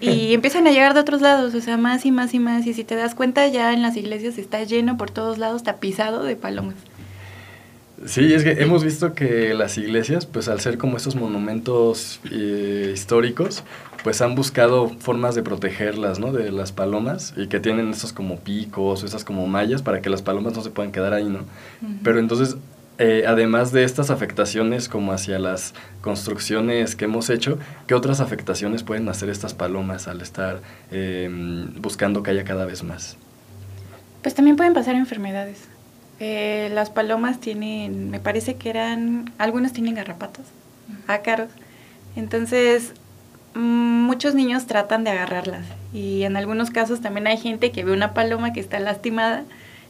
Y 0.00 0.34
empiezan 0.34 0.68
a 0.68 0.70
llegar 0.70 0.94
de 0.94 1.00
otros 1.00 1.20
lados, 1.20 1.52
o 1.52 1.60
sea, 1.60 1.76
más 1.76 2.06
y 2.06 2.12
más 2.12 2.32
y 2.32 2.38
más. 2.38 2.64
Y 2.64 2.74
si 2.74 2.84
te 2.84 2.94
das 2.94 3.16
cuenta, 3.16 3.48
ya 3.48 3.72
en 3.72 3.82
las 3.82 3.96
iglesias 3.96 4.38
está 4.38 4.62
lleno 4.62 4.96
por 4.96 5.10
todos 5.10 5.36
lados, 5.36 5.64
tapizado 5.64 6.22
de 6.22 6.36
palomas. 6.36 6.76
Sí, 8.06 8.32
es 8.32 8.44
que 8.44 8.62
hemos 8.62 8.84
visto 8.84 9.14
que 9.14 9.52
las 9.52 9.76
iglesias, 9.76 10.26
pues 10.26 10.48
al 10.48 10.60
ser 10.60 10.78
como 10.78 10.96
estos 10.96 11.16
monumentos 11.16 12.20
eh, 12.30 12.92
históricos, 12.94 13.64
pues 14.04 14.20
han 14.20 14.34
buscado 14.34 14.90
formas 15.00 15.34
de 15.34 15.42
protegerlas, 15.42 16.18
¿no? 16.18 16.30
De 16.30 16.52
las 16.52 16.70
palomas 16.70 17.32
y 17.36 17.48
que 17.48 17.60
tienen 17.60 17.90
estos 17.90 18.12
como 18.12 18.38
picos, 18.40 19.02
esas 19.02 19.24
como 19.24 19.46
mallas 19.46 19.82
para 19.82 20.02
que 20.02 20.10
las 20.10 20.22
palomas 20.22 20.54
no 20.54 20.62
se 20.62 20.70
puedan 20.70 20.92
quedar 20.92 21.14
ahí, 21.14 21.24
¿no? 21.24 21.40
Pero 22.02 22.18
entonces, 22.18 22.56
eh, 22.98 23.24
además 23.26 23.72
de 23.72 23.82
estas 23.82 24.10
afectaciones 24.10 24.88
como 24.88 25.12
hacia 25.12 25.38
las 25.40 25.74
construcciones 26.00 26.94
que 26.94 27.06
hemos 27.06 27.28
hecho, 27.28 27.58
¿qué 27.88 27.94
otras 27.94 28.20
afectaciones 28.20 28.84
pueden 28.84 29.08
hacer 29.08 29.30
estas 29.30 29.52
palomas 29.52 30.06
al 30.06 30.20
estar 30.20 30.60
em, 30.92 31.74
buscando 31.80 32.22
que 32.22 32.30
haya 32.30 32.44
cada 32.44 32.66
vez 32.66 32.84
más? 32.84 33.16
Pues 34.22 34.34
también 34.34 34.56
pueden 34.56 34.74
pasar 34.74 34.94
enfermedades. 34.94 35.64
Eh, 36.20 36.70
las 36.72 36.90
palomas 36.90 37.40
tienen, 37.40 38.10
me 38.10 38.20
parece 38.20 38.54
que 38.54 38.70
eran, 38.70 39.32
algunas 39.38 39.72
tienen 39.72 39.96
garrapatos, 39.96 40.46
ácaros. 41.08 41.50
Entonces, 42.14 42.92
muchos 43.54 44.36
niños 44.36 44.66
tratan 44.66 45.02
de 45.02 45.10
agarrarlas. 45.10 45.66
Y 45.92 46.22
en 46.22 46.36
algunos 46.36 46.70
casos 46.70 47.00
también 47.00 47.26
hay 47.26 47.38
gente 47.38 47.72
que 47.72 47.84
ve 47.84 47.92
una 47.92 48.14
paloma 48.14 48.52
que 48.52 48.60
está 48.60 48.78
lastimada 48.78 49.42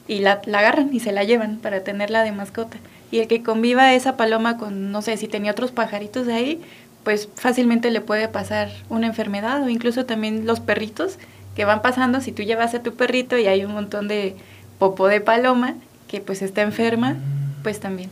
y 0.08 0.20
la, 0.20 0.40
la 0.46 0.60
agarran 0.60 0.88
y 0.92 1.00
se 1.00 1.12
la 1.12 1.24
llevan 1.24 1.58
para 1.58 1.84
tenerla 1.84 2.22
de 2.22 2.32
mascota. 2.32 2.78
Y 3.14 3.20
el 3.20 3.28
que 3.28 3.44
conviva 3.44 3.94
esa 3.94 4.16
paloma 4.16 4.58
con, 4.58 4.90
no 4.90 5.00
sé, 5.00 5.16
si 5.16 5.28
tenía 5.28 5.52
otros 5.52 5.70
pajaritos 5.70 6.26
ahí, 6.26 6.60
pues 7.04 7.28
fácilmente 7.36 7.92
le 7.92 8.00
puede 8.00 8.26
pasar 8.26 8.72
una 8.88 9.06
enfermedad 9.06 9.62
o 9.62 9.68
incluso 9.68 10.04
también 10.04 10.46
los 10.46 10.58
perritos 10.58 11.20
que 11.54 11.64
van 11.64 11.80
pasando, 11.80 12.20
si 12.20 12.32
tú 12.32 12.42
llevas 12.42 12.74
a 12.74 12.82
tu 12.82 12.94
perrito 12.94 13.38
y 13.38 13.46
hay 13.46 13.64
un 13.64 13.72
montón 13.72 14.08
de 14.08 14.34
popo 14.80 15.06
de 15.06 15.20
paloma, 15.20 15.76
que 16.08 16.20
pues 16.20 16.42
está 16.42 16.62
enferma, 16.62 17.14
pues 17.62 17.78
también. 17.78 18.10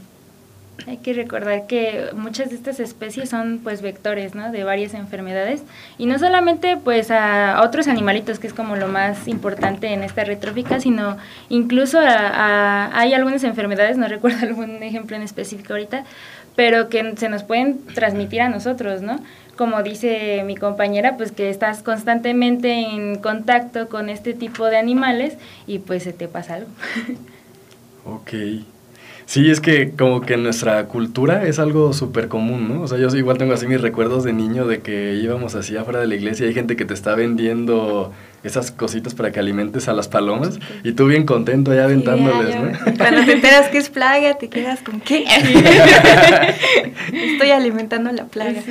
Hay 0.86 0.96
que 0.96 1.12
recordar 1.12 1.66
que 1.66 2.06
muchas 2.14 2.50
de 2.50 2.56
estas 2.56 2.80
especies 2.80 3.28
son 3.28 3.60
pues 3.62 3.82
vectores, 3.82 4.34
¿no? 4.34 4.50
De 4.50 4.64
varias 4.64 4.94
enfermedades 4.94 5.62
y 5.98 6.06
no 6.06 6.18
solamente 6.18 6.76
pues 6.76 7.10
a 7.10 7.62
otros 7.62 7.88
animalitos, 7.88 8.38
que 8.38 8.46
es 8.46 8.54
como 8.54 8.76
lo 8.76 8.88
más 8.88 9.28
importante 9.28 9.92
en 9.92 10.02
esta 10.02 10.24
retrófica, 10.24 10.80
sino 10.80 11.16
incluso 11.48 11.98
hay 12.02 13.14
algunas 13.14 13.44
enfermedades, 13.44 13.96
no 13.96 14.08
recuerdo 14.08 14.46
algún 14.46 14.82
ejemplo 14.82 15.16
en 15.16 15.22
específico 15.22 15.74
ahorita, 15.74 16.04
pero 16.56 16.88
que 16.88 17.16
se 17.16 17.28
nos 17.28 17.44
pueden 17.44 17.84
transmitir 17.94 18.42
a 18.42 18.48
nosotros, 18.48 19.02
¿no? 19.02 19.20
Como 19.56 19.82
dice 19.82 20.42
mi 20.44 20.56
compañera, 20.56 21.16
pues 21.16 21.30
que 21.30 21.50
estás 21.50 21.82
constantemente 21.82 22.72
en 22.72 23.16
contacto 23.16 23.88
con 23.88 24.08
este 24.08 24.34
tipo 24.34 24.66
de 24.66 24.78
animales 24.78 25.36
y 25.66 25.78
pues 25.78 26.02
se 26.02 26.12
te 26.12 26.28
pasa 26.28 26.54
algo. 26.54 26.70
Ok. 28.04 28.32
Sí, 29.32 29.50
es 29.50 29.62
que 29.62 29.92
como 29.92 30.20
que 30.20 30.34
en 30.34 30.42
nuestra 30.42 30.84
cultura 30.88 31.46
es 31.46 31.58
algo 31.58 31.94
súper 31.94 32.28
común, 32.28 32.68
¿no? 32.68 32.82
O 32.82 32.86
sea, 32.86 32.98
yo 32.98 33.08
igual 33.16 33.38
tengo 33.38 33.54
así 33.54 33.66
mis 33.66 33.80
recuerdos 33.80 34.24
de 34.24 34.34
niño 34.34 34.66
de 34.66 34.82
que 34.82 35.14
íbamos 35.14 35.54
así 35.54 35.74
afuera 35.74 36.00
de 36.00 36.06
la 36.06 36.16
iglesia 36.16 36.44
y 36.44 36.48
hay 36.50 36.54
gente 36.54 36.76
que 36.76 36.84
te 36.84 36.92
está 36.92 37.14
vendiendo 37.14 38.12
esas 38.44 38.70
cositas 38.70 39.14
para 39.14 39.32
que 39.32 39.40
alimentes 39.40 39.88
a 39.88 39.94
las 39.94 40.06
palomas 40.06 40.58
y 40.84 40.92
tú 40.92 41.06
bien 41.06 41.24
contento 41.24 41.70
allá 41.70 41.84
aventándoles, 41.84 42.56
¿no? 42.56 42.72
Cuando 42.98 43.24
te 43.24 43.32
enteras 43.32 43.70
que 43.70 43.78
es 43.78 43.88
plaga, 43.88 44.34
te 44.34 44.50
quedas 44.50 44.82
con 44.82 45.00
¿qué? 45.00 45.24
Estoy 47.14 47.52
alimentando 47.52 48.12
la 48.12 48.26
plaga. 48.26 48.60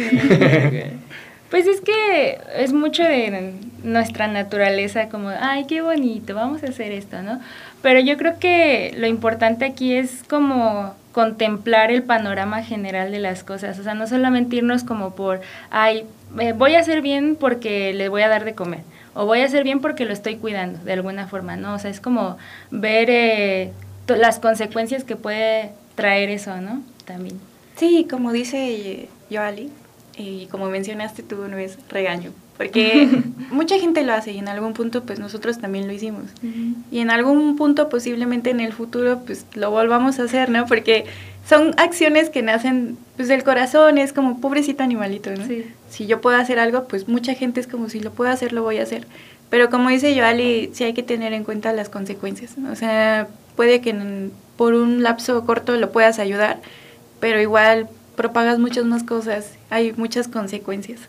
Pues 1.49 1.67
es 1.67 1.81
que 1.81 2.39
es 2.55 2.71
mucho 2.71 3.03
de 3.03 3.55
nuestra 3.83 4.29
naturaleza, 4.29 5.09
como, 5.09 5.27
ay, 5.27 5.65
qué 5.67 5.81
bonito, 5.81 6.33
vamos 6.33 6.63
a 6.63 6.67
hacer 6.67 6.93
esto, 6.93 7.21
¿no? 7.23 7.41
Pero 7.81 7.99
yo 7.99 8.17
creo 8.17 8.39
que 8.39 8.93
lo 8.97 9.07
importante 9.07 9.65
aquí 9.65 9.93
es 9.93 10.23
como 10.29 10.93
contemplar 11.11 11.91
el 11.91 12.03
panorama 12.03 12.63
general 12.63 13.11
de 13.11 13.19
las 13.19 13.43
cosas, 13.43 13.77
o 13.79 13.83
sea, 13.83 13.93
no 13.93 14.07
solamente 14.07 14.55
irnos 14.57 14.83
como 14.83 15.13
por, 15.13 15.41
ay, 15.69 16.05
eh, 16.39 16.53
voy 16.53 16.75
a 16.75 16.79
hacer 16.79 17.01
bien 17.01 17.35
porque 17.35 17.93
le 17.93 18.07
voy 18.07 18.21
a 18.21 18.29
dar 18.29 18.45
de 18.45 18.55
comer, 18.55 18.81
o 19.13 19.25
voy 19.25 19.41
a 19.41 19.45
hacer 19.45 19.63
bien 19.63 19.81
porque 19.81 20.05
lo 20.05 20.13
estoy 20.13 20.37
cuidando 20.37 20.79
de 20.79 20.93
alguna 20.93 21.27
forma, 21.27 21.57
¿no? 21.57 21.73
O 21.73 21.79
sea, 21.79 21.91
es 21.91 21.99
como 21.99 22.37
ver 22.69 23.09
eh, 23.09 23.71
las 24.07 24.39
consecuencias 24.39 25.03
que 25.03 25.15
puede 25.15 25.71
traer 25.95 26.29
eso, 26.29 26.55
¿no? 26.61 26.81
También. 27.05 27.39
Sí, 27.75 28.07
como 28.09 28.31
dice 28.31 29.09
Yoali, 29.29 29.69
y 30.15 30.45
como 30.47 30.69
mencionaste 30.69 31.23
tú, 31.23 31.47
no 31.47 31.57
es 31.57 31.77
regaño, 31.89 32.31
porque 32.61 33.09
mucha 33.51 33.79
gente 33.79 34.03
lo 34.03 34.13
hace 34.13 34.33
y 34.33 34.37
en 34.37 34.47
algún 34.47 34.73
punto 34.73 35.03
pues 35.03 35.17
nosotros 35.19 35.57
también 35.57 35.87
lo 35.87 35.93
hicimos. 35.93 36.25
Y 36.91 36.99
en 36.99 37.09
algún 37.09 37.55
punto 37.55 37.89
posiblemente 37.89 38.51
en 38.51 38.59
el 38.59 38.71
futuro 38.71 39.21
pues 39.25 39.45
lo 39.55 39.71
volvamos 39.71 40.19
a 40.19 40.23
hacer, 40.23 40.51
¿no? 40.51 40.67
Porque 40.67 41.05
son 41.47 41.73
acciones 41.77 42.29
que 42.29 42.43
nacen 42.43 42.97
pues 43.15 43.27
del 43.27 43.43
corazón, 43.43 43.97
es 43.97 44.13
como 44.13 44.39
pobrecito 44.39 44.83
animalito, 44.83 45.31
¿no? 45.31 45.43
Si 45.89 46.05
yo 46.05 46.21
puedo 46.21 46.37
hacer 46.37 46.59
algo, 46.59 46.87
pues 46.87 47.07
mucha 47.07 47.33
gente 47.33 47.59
es 47.59 47.67
como 47.67 47.89
si 47.89 47.99
lo 47.99 48.11
puedo 48.11 48.29
hacer, 48.29 48.53
lo 48.53 48.61
voy 48.61 48.77
a 48.77 48.83
hacer. 48.83 49.07
Pero 49.49 49.71
como 49.71 49.89
dice 49.89 50.15
Joali, 50.15 50.69
sí 50.73 50.83
hay 50.83 50.93
que 50.93 51.03
tener 51.03 51.33
en 51.33 51.43
cuenta 51.43 51.73
las 51.73 51.89
consecuencias. 51.89 52.53
O 52.71 52.75
sea, 52.75 53.27
puede 53.55 53.81
que 53.81 54.29
por 54.55 54.75
un 54.75 55.01
lapso 55.01 55.43
corto 55.45 55.75
lo 55.77 55.91
puedas 55.91 56.19
ayudar, 56.19 56.59
pero 57.19 57.41
igual 57.41 57.89
propagas 58.15 58.59
muchas 58.59 58.85
más 58.85 59.03
cosas, 59.03 59.53
hay 59.71 59.93
muchas 59.93 60.27
consecuencias. 60.27 60.99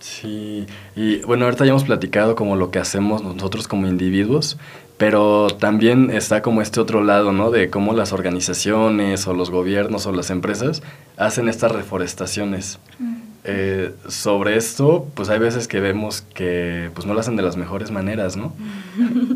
Sí, 0.00 0.66
y 0.94 1.18
bueno, 1.20 1.46
ahorita 1.46 1.64
ya 1.64 1.70
hemos 1.70 1.84
platicado 1.84 2.36
como 2.36 2.56
lo 2.56 2.70
que 2.70 2.78
hacemos 2.78 3.22
nosotros 3.22 3.66
como 3.66 3.86
individuos, 3.86 4.58
pero 4.98 5.48
también 5.48 6.10
está 6.10 6.42
como 6.42 6.62
este 6.62 6.80
otro 6.80 7.02
lado, 7.02 7.32
¿no? 7.32 7.50
De 7.50 7.70
cómo 7.70 7.92
las 7.92 8.12
organizaciones 8.12 9.26
o 9.26 9.34
los 9.34 9.50
gobiernos 9.50 10.06
o 10.06 10.12
las 10.12 10.30
empresas 10.30 10.82
hacen 11.16 11.48
estas 11.48 11.72
reforestaciones. 11.72 12.78
Mm. 12.98 13.16
Eh, 13.48 13.92
sobre 14.08 14.56
esto, 14.56 15.06
pues 15.14 15.28
hay 15.28 15.38
veces 15.38 15.68
que 15.68 15.78
vemos 15.78 16.22
que 16.34 16.90
pues 16.94 17.06
no 17.06 17.14
lo 17.14 17.20
hacen 17.20 17.36
de 17.36 17.44
las 17.44 17.56
mejores 17.56 17.92
maneras, 17.92 18.36
¿no? 18.36 18.52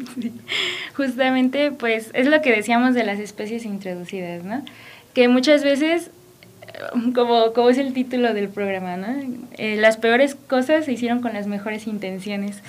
Justamente, 0.97 1.71
pues 1.71 2.11
es 2.13 2.27
lo 2.27 2.43
que 2.43 2.51
decíamos 2.51 2.95
de 2.95 3.05
las 3.05 3.21
especies 3.21 3.65
introducidas, 3.65 4.43
¿no? 4.43 4.65
Que 5.15 5.29
muchas 5.29 5.63
veces 5.63 6.11
como, 7.15 7.53
como 7.53 7.71
es 7.71 7.79
el 7.79 7.93
título 7.93 8.35
del 8.35 8.49
programa, 8.49 8.97
¿no? 8.97 9.09
Eh, 9.59 9.77
las 9.77 9.97
peores 9.97 10.35
cosas 10.35 10.85
se 10.85 10.93
hicieron 10.93 11.21
con 11.21 11.33
las 11.33 11.47
mejores 11.47 11.87
intenciones. 11.87 12.63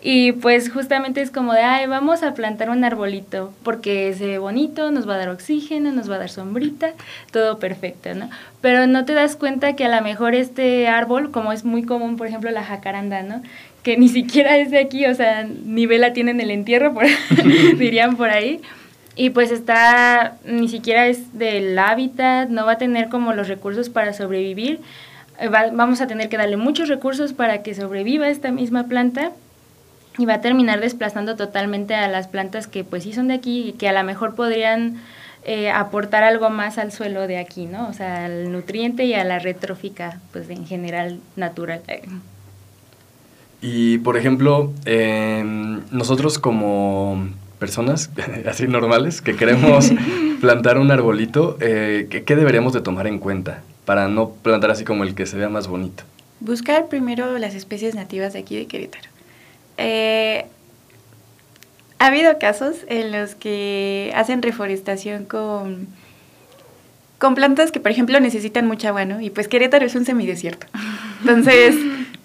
Y 0.00 0.30
pues 0.32 0.70
justamente 0.70 1.20
es 1.20 1.32
como 1.32 1.52
de, 1.54 1.62
ay, 1.62 1.86
vamos 1.86 2.22
a 2.22 2.34
plantar 2.34 2.70
un 2.70 2.84
arbolito 2.84 3.52
porque 3.64 4.14
ve 4.18 4.38
bonito, 4.38 4.92
nos 4.92 5.08
va 5.08 5.14
a 5.14 5.18
dar 5.18 5.28
oxígeno, 5.28 5.90
nos 5.90 6.08
va 6.08 6.14
a 6.14 6.18
dar 6.18 6.30
sombrita, 6.30 6.92
todo 7.32 7.58
perfecto, 7.58 8.14
¿no? 8.14 8.30
Pero 8.60 8.86
no 8.86 9.04
te 9.04 9.12
das 9.14 9.34
cuenta 9.34 9.74
que 9.74 9.84
a 9.84 9.88
lo 9.88 10.00
mejor 10.02 10.36
este 10.36 10.86
árbol, 10.86 11.32
como 11.32 11.52
es 11.52 11.64
muy 11.64 11.82
común, 11.82 12.16
por 12.16 12.28
ejemplo, 12.28 12.50
la 12.52 12.62
jacaranda, 12.62 13.22
¿no? 13.22 13.42
Que 13.82 13.96
ni 13.96 14.08
siquiera 14.08 14.56
es 14.58 14.70
de 14.70 14.78
aquí, 14.78 15.04
o 15.06 15.14
sea, 15.16 15.44
ni 15.44 15.86
vela 15.86 16.12
tiene 16.12 16.30
en 16.30 16.40
el 16.40 16.52
entierro, 16.52 16.94
por, 16.94 17.06
dirían 17.76 18.16
por 18.16 18.30
ahí 18.30 18.60
y 19.18 19.30
pues 19.30 19.50
está, 19.50 20.36
ni 20.44 20.68
siquiera 20.68 21.08
es 21.08 21.36
del 21.36 21.76
hábitat, 21.76 22.50
no 22.50 22.64
va 22.64 22.72
a 22.72 22.78
tener 22.78 23.08
como 23.08 23.32
los 23.32 23.48
recursos 23.48 23.88
para 23.88 24.12
sobrevivir. 24.12 24.78
Eh, 25.40 25.48
vamos 25.48 26.00
a 26.00 26.06
tener 26.06 26.28
que 26.28 26.36
darle 26.36 26.56
muchos 26.56 26.88
recursos 26.88 27.32
para 27.32 27.64
que 27.64 27.74
sobreviva 27.74 28.28
esta 28.28 28.52
misma 28.52 28.84
planta 28.84 29.32
y 30.18 30.24
va 30.24 30.34
a 30.34 30.40
terminar 30.40 30.80
desplazando 30.80 31.34
totalmente 31.34 31.96
a 31.96 32.06
las 32.06 32.28
plantas 32.28 32.68
que 32.68 32.84
pues 32.84 33.02
sí 33.02 33.12
son 33.12 33.26
de 33.26 33.34
aquí 33.34 33.68
y 33.68 33.72
que 33.72 33.88
a 33.88 33.92
lo 33.92 34.04
mejor 34.04 34.36
podrían 34.36 35.02
eh, 35.42 35.68
aportar 35.68 36.22
algo 36.22 36.48
más 36.48 36.78
al 36.78 36.92
suelo 36.92 37.26
de 37.26 37.38
aquí, 37.38 37.66
¿no? 37.66 37.88
O 37.88 37.94
sea, 37.94 38.26
al 38.26 38.52
nutriente 38.52 39.04
y 39.04 39.14
a 39.14 39.24
la 39.24 39.40
retrófica, 39.40 40.20
pues 40.32 40.48
en 40.48 40.64
general 40.64 41.18
natural. 41.34 41.80
Y 43.60 43.98
por 43.98 44.16
ejemplo, 44.16 44.72
nosotros 45.90 46.38
como 46.38 47.30
personas 47.58 48.10
así 48.48 48.66
normales 48.66 49.20
que 49.20 49.36
queremos 49.36 49.92
plantar 50.40 50.78
un 50.78 50.90
arbolito, 50.90 51.56
eh, 51.60 52.06
¿qué, 52.24 52.36
deberíamos 52.36 52.72
de 52.72 52.80
tomar 52.80 53.06
en 53.06 53.18
cuenta 53.18 53.62
para 53.84 54.08
no 54.08 54.30
plantar 54.30 54.70
así 54.70 54.84
como 54.84 55.04
el 55.04 55.14
que 55.14 55.26
se 55.26 55.36
vea 55.36 55.48
más 55.48 55.68
bonito? 55.68 56.04
Buscar 56.40 56.88
primero 56.88 57.36
las 57.38 57.54
especies 57.54 57.94
nativas 57.94 58.32
de 58.32 58.38
aquí 58.38 58.56
de 58.56 58.66
Querétaro. 58.66 59.08
Eh, 59.76 60.46
ha 61.98 62.06
habido 62.06 62.38
casos 62.38 62.76
en 62.86 63.10
los 63.10 63.34
que 63.34 64.12
hacen 64.14 64.40
reforestación 64.42 65.24
con, 65.24 65.88
con 67.18 67.34
plantas 67.34 67.72
que, 67.72 67.80
por 67.80 67.90
ejemplo, 67.90 68.20
necesitan 68.20 68.66
mucha 68.66 68.88
agua, 68.88 69.04
¿no? 69.04 69.20
Y 69.20 69.30
pues 69.30 69.48
Querétaro 69.48 69.84
es 69.84 69.94
un 69.96 70.04
semidesierto. 70.04 70.66
Entonces, 71.20 71.74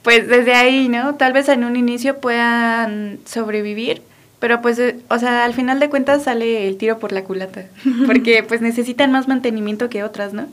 pues 0.03 0.27
desde 0.27 0.53
ahí, 0.53 0.89
¿no? 0.89 1.15
Tal 1.15 1.33
vez 1.33 1.49
en 1.49 1.63
un 1.63 1.75
inicio 1.75 2.19
puedan 2.19 3.19
sobrevivir, 3.25 4.03
pero 4.43 4.61
pues, 4.61 4.77
eh, 4.77 4.97
o 5.09 5.19
sea, 5.19 5.45
al 5.45 5.53
final 5.53 5.79
de 5.79 5.89
cuentas 5.89 6.23
sale 6.23 6.67
el 6.67 6.75
tiro 6.75 6.99
por 6.99 7.13
la 7.13 7.23
culata, 7.23 7.63
porque 8.05 8.43
pues 8.43 8.59
necesitan 8.59 9.09
más 9.09 9.29
mantenimiento 9.29 9.89
que 9.89 10.03
otras, 10.03 10.33
¿no? 10.33 10.47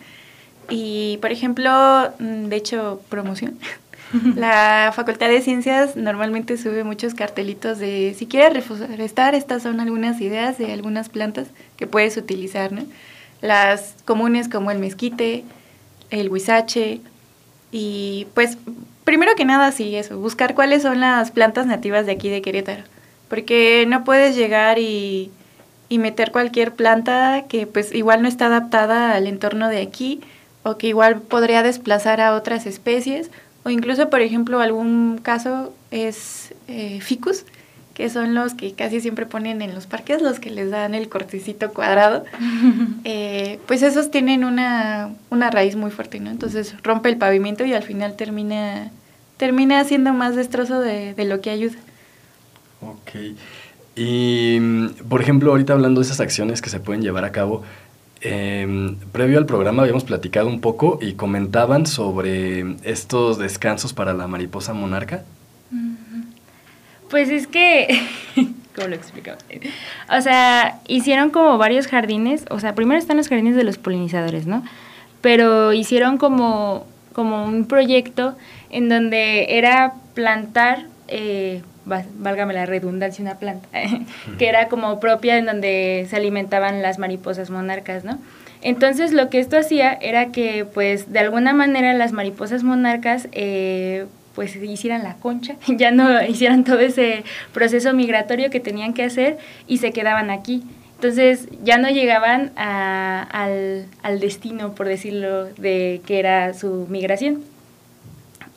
Y, 0.68 1.18
por 1.20 1.32
ejemplo, 1.32 1.73
mm, 2.20 2.44
de 2.44 2.54
hecho, 2.54 3.02
promoción. 3.09 3.59
La 4.37 4.92
Facultad 4.94 5.26
de 5.26 5.40
Ciencias 5.40 5.97
normalmente 5.97 6.56
sube 6.56 6.85
muchos 6.85 7.14
cartelitos 7.14 7.80
de 7.80 8.14
si 8.16 8.26
quieres 8.26 8.54
reforestar, 8.54 9.35
estas 9.35 9.64
son 9.64 9.80
algunas 9.80 10.20
ideas 10.20 10.56
de 10.56 10.73
algunas 10.73 11.09
plantas 11.09 11.49
que 11.76 11.88
puedes 11.88 12.16
utilizar, 12.16 12.70
¿no? 12.70 12.85
Las 13.40 13.97
comunes 14.04 14.49
como 14.49 14.70
el 14.70 14.78
mezquite, 14.78 15.42
el 16.11 16.28
huizache, 16.28 17.00
y 17.73 18.28
pues 18.35 18.56
primero 19.02 19.35
que 19.35 19.44
nada 19.44 19.73
sí, 19.73 19.97
eso, 19.97 20.16
buscar 20.20 20.54
cuáles 20.54 20.82
son 20.82 21.00
las 21.00 21.32
plantas 21.32 21.66
nativas 21.66 22.06
de 22.06 22.12
aquí 22.12 22.28
de 22.28 22.40
Querétaro 22.40 22.85
porque 23.30 23.87
no 23.88 24.04
puedes 24.04 24.37
llegar 24.37 24.78
y, 24.78 25.30
meter 25.88 26.30
cualquier 26.30 26.72
planta 26.72 27.46
que 27.49 27.66
pues 27.66 27.92
igual 27.92 28.22
no 28.22 28.28
está 28.28 28.46
adaptada 28.46 29.12
al 29.14 29.26
entorno 29.26 29.68
de 29.68 29.82
aquí 29.82 30.20
o 30.62 30.78
que 30.78 30.87
igual 30.87 31.20
podría 31.20 31.64
desplazar 31.64 32.20
a 32.20 32.37
otras 32.37 32.64
especies 32.64 33.30
o 33.64 33.70
incluso 33.70 34.08
por 34.08 34.20
ejemplo 34.20 34.60
algún 34.60 35.18
caso 35.20 35.75
es 35.90 36.54
eh, 36.68 37.00
ficus 37.00 37.44
que 37.92 38.08
son 38.08 38.34
los 38.34 38.54
que 38.54 38.72
casi 38.72 39.00
siempre 39.00 39.26
ponen 39.26 39.62
en 39.62 39.75
los 39.75 39.87
parques, 39.87 40.22
los 40.22 40.38
que 40.38 40.49
les 40.50 40.70
dan 40.70 40.94
el 40.94 41.08
cortecito 41.08 41.72
cuadrado, 41.72 42.25
eh, 43.04 43.58
pues 43.66 43.82
esos 43.82 44.10
tienen 44.10 44.44
una, 44.44 45.10
una 45.28 45.50
raíz 45.50 45.76
muy 45.76 45.90
fuerte, 45.90 46.18
¿no? 46.18 46.30
Entonces 46.30 46.75
rompe 46.82 47.10
el 47.10 47.18
pavimento 47.18 47.66
y 47.66 47.75
al 47.75 47.82
final 47.82 48.16
termina, 48.16 48.90
termina 49.37 49.80
haciendo 49.80 50.14
más 50.14 50.34
destrozo 50.34 50.80
de, 50.80 51.12
de 51.12 51.25
lo 51.26 51.42
que 51.42 51.50
ayuda. 51.50 51.76
Ok. 52.80 53.37
Y, 53.96 54.58
por 55.08 55.20
ejemplo, 55.20 55.50
ahorita 55.50 55.72
hablando 55.72 56.00
de 56.00 56.06
esas 56.06 56.20
acciones 56.20 56.62
que 56.62 56.70
se 56.70 56.80
pueden 56.80 57.02
llevar 57.02 57.25
a 57.25 57.32
cabo, 57.32 57.62
em, 58.20 58.96
previo 59.12 59.38
al 59.38 59.46
programa 59.46 59.82
habíamos 59.82 60.04
platicado 60.04 60.49
un 60.49 60.60
poco 60.60 60.99
y 61.02 61.14
comentaban 61.14 61.87
sobre 61.87 62.76
estos 62.84 63.38
descansos 63.38 63.92
para 63.92 64.14
la 64.14 64.26
mariposa 64.26 64.72
monarca. 64.72 65.25
Pues 67.10 67.28
es 67.28 67.49
que, 67.49 67.88
¿cómo 68.75 68.88
lo 68.88 68.94
explico? 68.94 69.32
O 70.08 70.20
sea, 70.20 70.80
hicieron 70.87 71.30
como 71.30 71.58
varios 71.58 71.88
jardines, 71.88 72.44
o 72.50 72.60
sea, 72.60 72.75
primero 72.75 72.99
están 72.99 73.16
los 73.16 73.28
jardines 73.28 73.56
de 73.56 73.64
los 73.64 73.78
polinizadores, 73.78 74.46
¿no? 74.46 74.62
Pero 75.20 75.72
hicieron 75.72 76.18
como, 76.18 76.87
como 77.12 77.44
un 77.44 77.66
proyecto 77.66 78.37
en 78.70 78.88
donde 78.88 79.58
era 79.58 79.94
plantar 80.14 80.87
eh, 81.08 81.62
válgame 82.14 82.54
la 82.54 82.66
redundancia, 82.66 83.23
una 83.23 83.38
planta, 83.38 83.68
que 84.38 84.49
era 84.49 84.69
como 84.69 85.00
propia 85.00 85.36
en 85.36 85.47
donde 85.47 86.06
se 86.08 86.17
alimentaban 86.17 86.82
las 86.82 86.99
mariposas 86.99 87.50
monarcas, 87.50 88.04
¿no? 88.04 88.19
Entonces 88.62 89.12
lo 89.12 89.30
que 89.30 89.38
esto 89.41 89.58
hacía 89.58 89.93
era 89.93 90.32
que 90.32 90.65
pues 90.65 91.12
de 91.12 91.19
alguna 91.19 91.52
manera 91.52 91.95
las 91.95 92.12
mariposas 92.12 92.62
monarcas 92.62 93.28
eh, 93.32 94.06
pues 94.34 94.54
hicieran 94.56 95.02
la 95.02 95.15
concha, 95.15 95.56
ya 95.67 95.91
no 95.91 96.23
hicieran 96.25 96.65
todo 96.65 96.80
ese 96.80 97.25
proceso 97.52 97.93
migratorio 97.95 98.50
que 98.50 98.60
tenían 98.60 98.95
que 98.95 99.04
hacer 99.04 99.38
y 99.67 99.78
se 99.78 99.93
quedaban 99.93 100.30
aquí. 100.30 100.62
Entonces 100.97 101.49
ya 101.65 101.78
no 101.78 101.88
llegaban 101.88 102.52
al, 102.56 103.86
al 104.02 104.21
destino, 104.21 104.75
por 104.75 104.86
decirlo, 104.86 105.47
de 105.47 106.02
que 106.06 106.19
era 106.19 106.52
su 106.52 106.86
migración. 106.91 107.43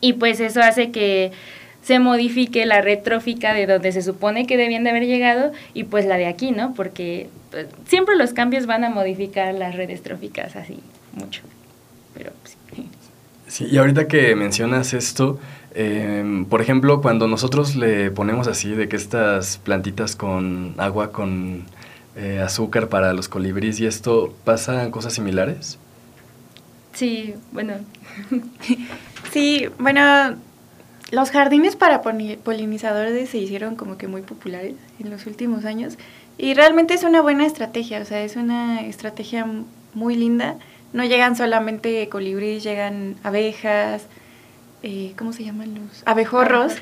Y 0.02 0.12
pues 0.12 0.42
eso 0.42 0.62
hace 0.62 0.92
que 0.92 1.32
se 1.84 2.00
modifique 2.00 2.66
la 2.66 2.82
retrófica 2.82 3.54
de 3.54 3.68
donde 3.68 3.92
se 3.92 4.02
supone 4.02 4.48
que 4.48 4.58
debían 4.58 4.84
de 4.84 4.92
haber 4.92 5.06
llegado 5.06 5.52
y 5.74 5.84
pues 5.84 6.06
la 6.06 6.18
de 6.18 6.28
aquí, 6.28 6.52
¿no? 6.52 6.74
Porque 6.74 7.30
pues, 7.52 7.68
siempre 7.86 8.16
los 8.16 8.34
cambios 8.34 8.66
van 8.66 8.84
a 8.84 8.90
modificar 8.90 9.54
las 9.54 9.76
redes 9.76 10.02
tróficas 10.02 10.56
así 10.56 10.80
mucho. 11.14 11.42
Pero 12.14 12.32
pues, 12.42 12.58
sí. 12.76 12.90
sí. 13.48 13.68
y 13.70 13.78
ahorita 13.78 14.08
que 14.08 14.36
mencionas 14.36 14.94
esto, 14.94 15.40
em, 15.76 16.46
por 16.46 16.62
ejemplo, 16.62 17.02
cuando 17.02 17.28
nosotros 17.28 17.76
le 17.76 18.12
ponemos 18.12 18.48
así 18.48 18.72
de 18.72 18.88
que 18.88 18.96
estas 18.96 19.58
plantitas 19.58 20.16
con 20.16 20.76
agua, 20.78 21.12
con 21.12 21.66
eh, 22.16 22.40
azúcar 22.40 22.88
para 22.88 23.14
los 23.14 23.28
colibríes 23.28 23.80
y 23.82 23.88
esto, 23.88 24.34
¿pasan 24.46 24.90
cosas 24.90 25.14
similares? 25.14 25.80
Sí, 26.94 27.34
bueno. 27.52 27.74
sí, 29.34 29.68
bueno, 29.80 30.36
los 31.14 31.30
jardines 31.30 31.76
para 31.76 32.02
polinizadores 32.02 33.30
se 33.30 33.38
hicieron 33.38 33.76
como 33.76 34.00
que 34.00 34.08
muy 34.08 34.24
populares 34.24 34.74
en 35.00 35.12
los 35.12 35.28
últimos 35.28 35.64
años 35.64 35.96
y 36.40 36.56
realmente 36.56 36.96
es 36.96 37.04
una 37.04 37.22
buena 37.22 37.46
estrategia, 37.46 38.02
o 38.02 38.06
sea, 38.06 38.24
es 38.24 38.36
una 38.36 38.82
estrategia 38.82 39.46
muy 39.94 40.16
linda. 40.16 40.56
No 40.92 41.04
llegan 41.04 41.36
solamente 41.36 42.10
colibríes, 42.10 42.64
llegan 42.64 43.16
abejas, 43.22 44.08
eh, 44.82 45.14
¿cómo 45.16 45.34
se 45.34 45.44
llaman 45.44 45.76
los? 45.76 46.02
Abejorros. 46.06 46.74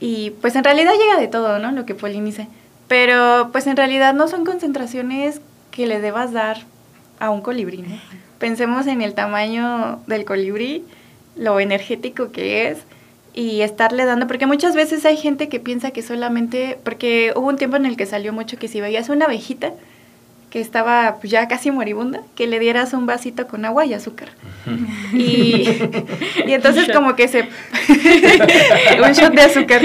Y 0.00 0.30
pues 0.40 0.56
en 0.56 0.64
realidad 0.64 0.94
llega 0.98 1.16
de 1.16 1.28
todo, 1.28 1.60
¿no? 1.60 1.70
Lo 1.70 1.86
que 1.86 1.94
poliniza. 1.94 2.48
Pero 2.88 3.50
pues 3.52 3.68
en 3.68 3.76
realidad 3.76 4.12
no 4.12 4.26
son 4.26 4.44
concentraciones 4.44 5.40
que 5.70 5.86
le 5.86 6.00
debas 6.00 6.32
dar 6.32 6.62
a 7.20 7.30
un 7.30 7.42
colibrí, 7.42 7.82
¿no? 7.82 7.96
Pensemos 8.40 8.88
en 8.88 9.02
el 9.02 9.14
tamaño 9.14 10.00
del 10.08 10.24
colibrí, 10.24 10.84
lo 11.36 11.60
energético 11.60 12.32
que 12.32 12.70
es 12.70 12.78
y 13.34 13.60
estarle 13.60 14.04
dando, 14.04 14.26
porque 14.26 14.46
muchas 14.46 14.74
veces 14.74 15.04
hay 15.04 15.16
gente 15.16 15.48
que 15.48 15.60
piensa 15.60 15.90
que 15.90 16.02
solamente, 16.02 16.78
porque 16.82 17.32
hubo 17.36 17.48
un 17.48 17.56
tiempo 17.56 17.76
en 17.76 17.86
el 17.86 17.96
que 17.96 18.06
salió 18.06 18.32
mucho 18.32 18.58
que 18.58 18.68
si 18.68 18.80
veías 18.80 19.08
una 19.08 19.26
abejita 19.26 19.72
que 20.50 20.60
estaba 20.60 21.18
pues, 21.20 21.30
ya 21.30 21.46
casi 21.46 21.70
moribunda, 21.70 22.22
que 22.34 22.46
le 22.46 22.58
dieras 22.58 22.94
un 22.94 23.06
vasito 23.06 23.46
con 23.46 23.64
agua 23.64 23.84
y 23.84 23.94
azúcar. 23.94 24.30
y, 25.12 25.68
entonces 26.46 26.88
como 26.92 27.16
que 27.16 27.28
se... 27.28 27.40
un 29.02 29.12
shot 29.12 29.34
de 29.34 29.42
azúcar. 29.42 29.82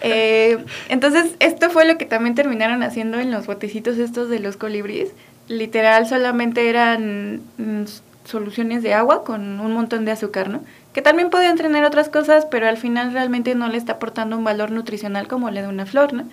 Eh, 0.00 0.58
entonces 0.88 1.32
esto 1.40 1.70
fue 1.70 1.84
lo 1.84 1.98
que 1.98 2.04
también 2.04 2.36
terminaron 2.36 2.82
haciendo 2.82 3.18
en 3.18 3.32
los 3.32 3.46
botecitos 3.46 3.98
estos 3.98 4.28
de 4.28 4.38
los 4.38 4.56
colibríes. 4.56 5.10
Literal 5.48 6.06
solamente 6.06 6.68
eran 6.68 7.40
mm, 7.56 7.84
soluciones 8.24 8.82
de 8.82 8.94
agua 8.94 9.24
con 9.24 9.58
un 9.60 9.72
montón 9.72 10.04
de 10.04 10.12
azúcar, 10.12 10.48
¿no? 10.48 10.62
Que 10.92 11.02
también 11.02 11.30
puede 11.30 11.54
tener 11.54 11.84
otras 11.84 12.08
cosas, 12.08 12.46
pero 12.50 12.68
al 12.68 12.76
final 12.76 13.12
realmente 13.12 13.54
no 13.54 13.68
le 13.68 13.76
está 13.76 13.94
aportando 13.94 14.36
un 14.36 14.44
valor 14.44 14.70
nutricional 14.70 15.28
como 15.28 15.50
le 15.50 15.62
da 15.62 15.68
una 15.68 15.86
flor, 15.86 16.12
¿no? 16.12 16.24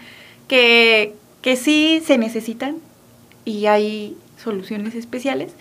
Que, 0.48 1.16
que 1.42 1.56
sí 1.56 2.02
se 2.06 2.18
necesitan 2.18 2.78
y 3.44 3.68
hay 3.68 4.18
soluciones 4.42 4.96
especiales, 4.96 5.54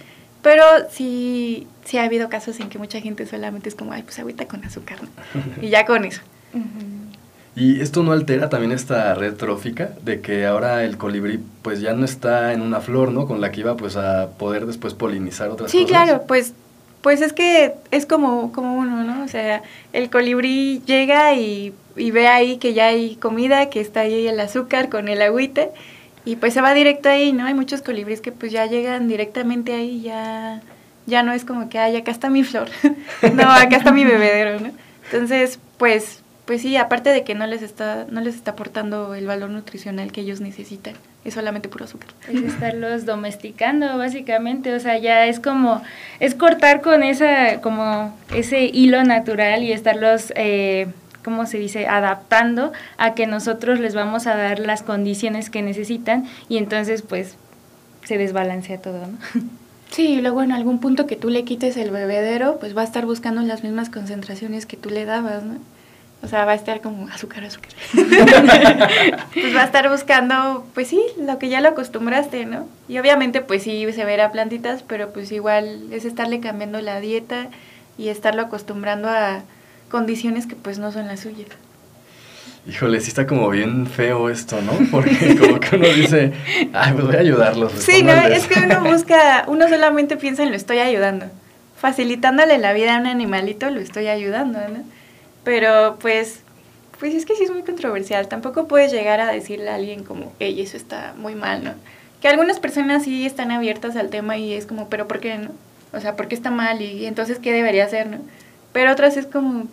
pero 0.42 0.62
sí, 0.90 1.66
sí 1.84 1.98
ha 1.98 2.04
habido 2.04 2.28
casos 2.28 2.60
en 2.60 2.68
que 2.68 2.78
mucha 2.78 3.00
gente 3.00 3.26
solamente 3.26 3.68
es 3.68 3.74
como, 3.74 3.92
ay, 3.92 4.02
pues 4.02 4.18
agüita 4.18 4.46
con 4.46 4.64
azúcar, 4.64 4.98
¿no? 5.02 5.08
Y 5.62 5.70
ya 5.70 5.86
con 5.86 6.04
eso. 6.04 6.20
¿Y 7.56 7.80
esto 7.80 8.02
no 8.02 8.12
altera 8.12 8.48
también 8.48 8.72
esta 8.72 9.14
red 9.14 9.34
trófica 9.34 9.90
de 10.02 10.20
que 10.20 10.44
ahora 10.44 10.84
el 10.84 10.98
colibrí 10.98 11.40
pues 11.62 11.80
ya 11.80 11.92
no 11.92 12.04
está 12.04 12.52
en 12.52 12.62
una 12.62 12.80
flor, 12.80 13.12
¿no? 13.12 13.26
Con 13.26 13.40
la 13.40 13.52
que 13.52 13.60
iba 13.60 13.76
pues 13.76 13.96
a 13.96 14.30
poder 14.38 14.66
después 14.66 14.94
polinizar 14.94 15.50
otras 15.50 15.70
cosas. 15.70 15.80
Sí, 15.80 15.86
claro, 15.86 16.24
pues 16.26 16.52
pues 17.04 17.20
es 17.20 17.34
que 17.34 17.74
es 17.90 18.06
como, 18.06 18.50
como 18.50 18.78
uno, 18.78 19.04
¿no? 19.04 19.24
O 19.24 19.28
sea, 19.28 19.62
el 19.92 20.08
colibrí 20.08 20.80
llega 20.86 21.34
y, 21.34 21.74
ve 21.96 22.28
ahí 22.28 22.56
que 22.56 22.72
ya 22.72 22.86
hay 22.86 23.16
comida, 23.16 23.68
que 23.68 23.82
está 23.82 24.00
ahí 24.00 24.26
el 24.26 24.40
azúcar 24.40 24.88
con 24.88 25.08
el 25.08 25.20
agüite, 25.20 25.70
y 26.24 26.36
pues 26.36 26.54
se 26.54 26.62
va 26.62 26.72
directo 26.72 27.10
ahí, 27.10 27.34
¿no? 27.34 27.44
Hay 27.44 27.52
muchos 27.52 27.82
colibríes 27.82 28.22
que 28.22 28.32
pues 28.32 28.52
ya 28.52 28.64
llegan 28.64 29.06
directamente 29.06 29.74
ahí, 29.74 30.00
ya, 30.00 30.62
ya 31.04 31.22
no 31.22 31.34
es 31.34 31.44
como 31.44 31.68
que, 31.68 31.78
ay, 31.78 31.94
acá 31.96 32.10
está 32.10 32.30
mi 32.30 32.42
flor, 32.42 32.70
no, 33.34 33.52
acá 33.52 33.76
está 33.76 33.92
mi 33.92 34.06
bebedero, 34.06 34.58
¿no? 34.60 34.70
Entonces, 35.04 35.58
pues 35.76 36.22
pues 36.44 36.60
sí, 36.60 36.76
aparte 36.76 37.10
de 37.10 37.24
que 37.24 37.34
no 37.34 37.46
les 37.46 37.62
está, 37.62 38.06
no 38.10 38.20
les 38.20 38.34
está 38.34 38.50
aportando 38.50 39.14
el 39.14 39.26
valor 39.26 39.50
nutricional 39.50 40.12
que 40.12 40.20
ellos 40.20 40.40
necesitan, 40.40 40.94
es 41.24 41.34
solamente 41.34 41.68
puro 41.68 41.86
azúcar. 41.86 42.10
Es 42.28 42.42
estarlos 42.42 43.06
domesticando, 43.06 43.96
básicamente, 43.96 44.74
o 44.74 44.80
sea, 44.80 44.98
ya 44.98 45.26
es 45.26 45.40
como, 45.40 45.82
es 46.20 46.34
cortar 46.34 46.82
con 46.82 47.02
esa, 47.02 47.60
como 47.62 48.14
ese 48.34 48.64
hilo 48.64 49.04
natural 49.04 49.62
y 49.62 49.72
estarlos, 49.72 50.34
eh, 50.36 50.88
¿cómo 51.24 51.46
se 51.46 51.58
dice?, 51.58 51.86
adaptando 51.86 52.72
a 52.98 53.14
que 53.14 53.26
nosotros 53.26 53.80
les 53.80 53.94
vamos 53.94 54.26
a 54.26 54.36
dar 54.36 54.58
las 54.58 54.82
condiciones 54.82 55.48
que 55.48 55.62
necesitan 55.62 56.26
y 56.50 56.58
entonces, 56.58 57.00
pues, 57.00 57.36
se 58.04 58.18
desbalancea 58.18 58.82
todo, 58.82 59.06
¿no? 59.06 59.18
Sí, 59.90 60.14
y 60.14 60.20
luego 60.20 60.42
en 60.42 60.50
algún 60.50 60.80
punto 60.80 61.06
que 61.06 61.14
tú 61.14 61.30
le 61.30 61.44
quites 61.44 61.76
el 61.76 61.90
bebedero, 61.90 62.58
pues 62.58 62.76
va 62.76 62.82
a 62.82 62.84
estar 62.84 63.06
buscando 63.06 63.40
las 63.42 63.62
mismas 63.62 63.90
concentraciones 63.90 64.66
que 64.66 64.76
tú 64.76 64.90
le 64.90 65.04
dabas, 65.04 65.44
¿no? 65.44 65.54
O 66.24 66.26
sea, 66.26 66.46
va 66.46 66.52
a 66.52 66.54
estar 66.54 66.80
como 66.80 67.06
azúcar, 67.08 67.44
azúcar. 67.44 67.70
pues 67.92 69.54
va 69.54 69.60
a 69.60 69.64
estar 69.64 69.90
buscando, 69.90 70.66
pues 70.72 70.88
sí, 70.88 71.02
lo 71.20 71.38
que 71.38 71.50
ya 71.50 71.60
lo 71.60 71.68
acostumbraste, 71.68 72.46
¿no? 72.46 72.66
Y 72.88 72.98
obviamente, 72.98 73.42
pues 73.42 73.62
sí, 73.62 73.86
se 73.92 74.04
verá 74.06 74.32
plantitas, 74.32 74.82
pero 74.82 75.12
pues 75.12 75.30
igual 75.32 75.92
es 75.92 76.06
estarle 76.06 76.40
cambiando 76.40 76.80
la 76.80 77.00
dieta 77.00 77.48
y 77.98 78.08
estarlo 78.08 78.40
acostumbrando 78.40 79.10
a 79.10 79.42
condiciones 79.90 80.46
que 80.46 80.56
pues 80.56 80.78
no 80.78 80.92
son 80.92 81.08
las 81.08 81.20
suyas. 81.20 81.48
Híjole, 82.66 83.00
sí 83.00 83.08
está 83.08 83.26
como 83.26 83.50
bien 83.50 83.86
feo 83.86 84.30
esto, 84.30 84.62
¿no? 84.62 84.72
Porque 84.90 85.36
como 85.38 85.60
que 85.60 85.76
uno 85.76 85.88
dice, 85.88 86.32
ay, 86.72 86.94
pues 86.94 87.06
voy 87.06 87.16
a 87.16 87.20
ayudarlos. 87.20 87.72
Sí, 87.72 88.02
no, 88.02 88.12
es 88.14 88.46
que 88.46 88.60
uno 88.60 88.82
busca, 88.82 89.44
uno 89.46 89.68
solamente 89.68 90.16
piensa 90.16 90.42
en 90.42 90.50
lo 90.50 90.56
estoy 90.56 90.78
ayudando. 90.78 91.26
Facilitándole 91.76 92.56
la 92.56 92.72
vida 92.72 92.96
a 92.96 93.00
un 93.00 93.06
animalito, 93.06 93.68
lo 93.68 93.80
estoy 93.80 94.06
ayudando, 94.06 94.58
¿no? 94.60 94.93
Pero 95.44 95.98
pues, 96.00 96.40
pues 96.98 97.14
es 97.14 97.26
que 97.26 97.36
sí 97.36 97.44
es 97.44 97.50
muy 97.50 97.62
controversial. 97.62 98.28
Tampoco 98.28 98.66
puedes 98.66 98.92
llegar 98.92 99.20
a 99.20 99.30
decirle 99.30 99.70
a 99.70 99.76
alguien 99.76 100.04
como, 100.04 100.32
hey, 100.38 100.60
eso 100.60 100.76
está 100.76 101.14
muy 101.16 101.34
mal, 101.34 101.62
¿no? 101.62 101.74
Que 102.20 102.28
algunas 102.28 102.58
personas 102.58 103.04
sí 103.04 103.26
están 103.26 103.50
abiertas 103.50 103.96
al 103.96 104.10
tema 104.10 104.36
y 104.38 104.54
es 104.54 104.66
como, 104.66 104.88
pero 104.88 105.06
¿por 105.06 105.20
qué 105.20 105.36
no? 105.36 105.50
O 105.92 106.00
sea, 106.00 106.16
¿por 106.16 106.28
qué 106.28 106.34
está 106.34 106.50
mal? 106.50 106.82
Y 106.82 107.06
entonces, 107.06 107.38
¿qué 107.38 107.52
debería 107.52 107.84
hacer, 107.84 108.06
no? 108.06 108.18
Pero 108.72 108.90
otras 108.90 109.16
es 109.16 109.26
como, 109.26 109.68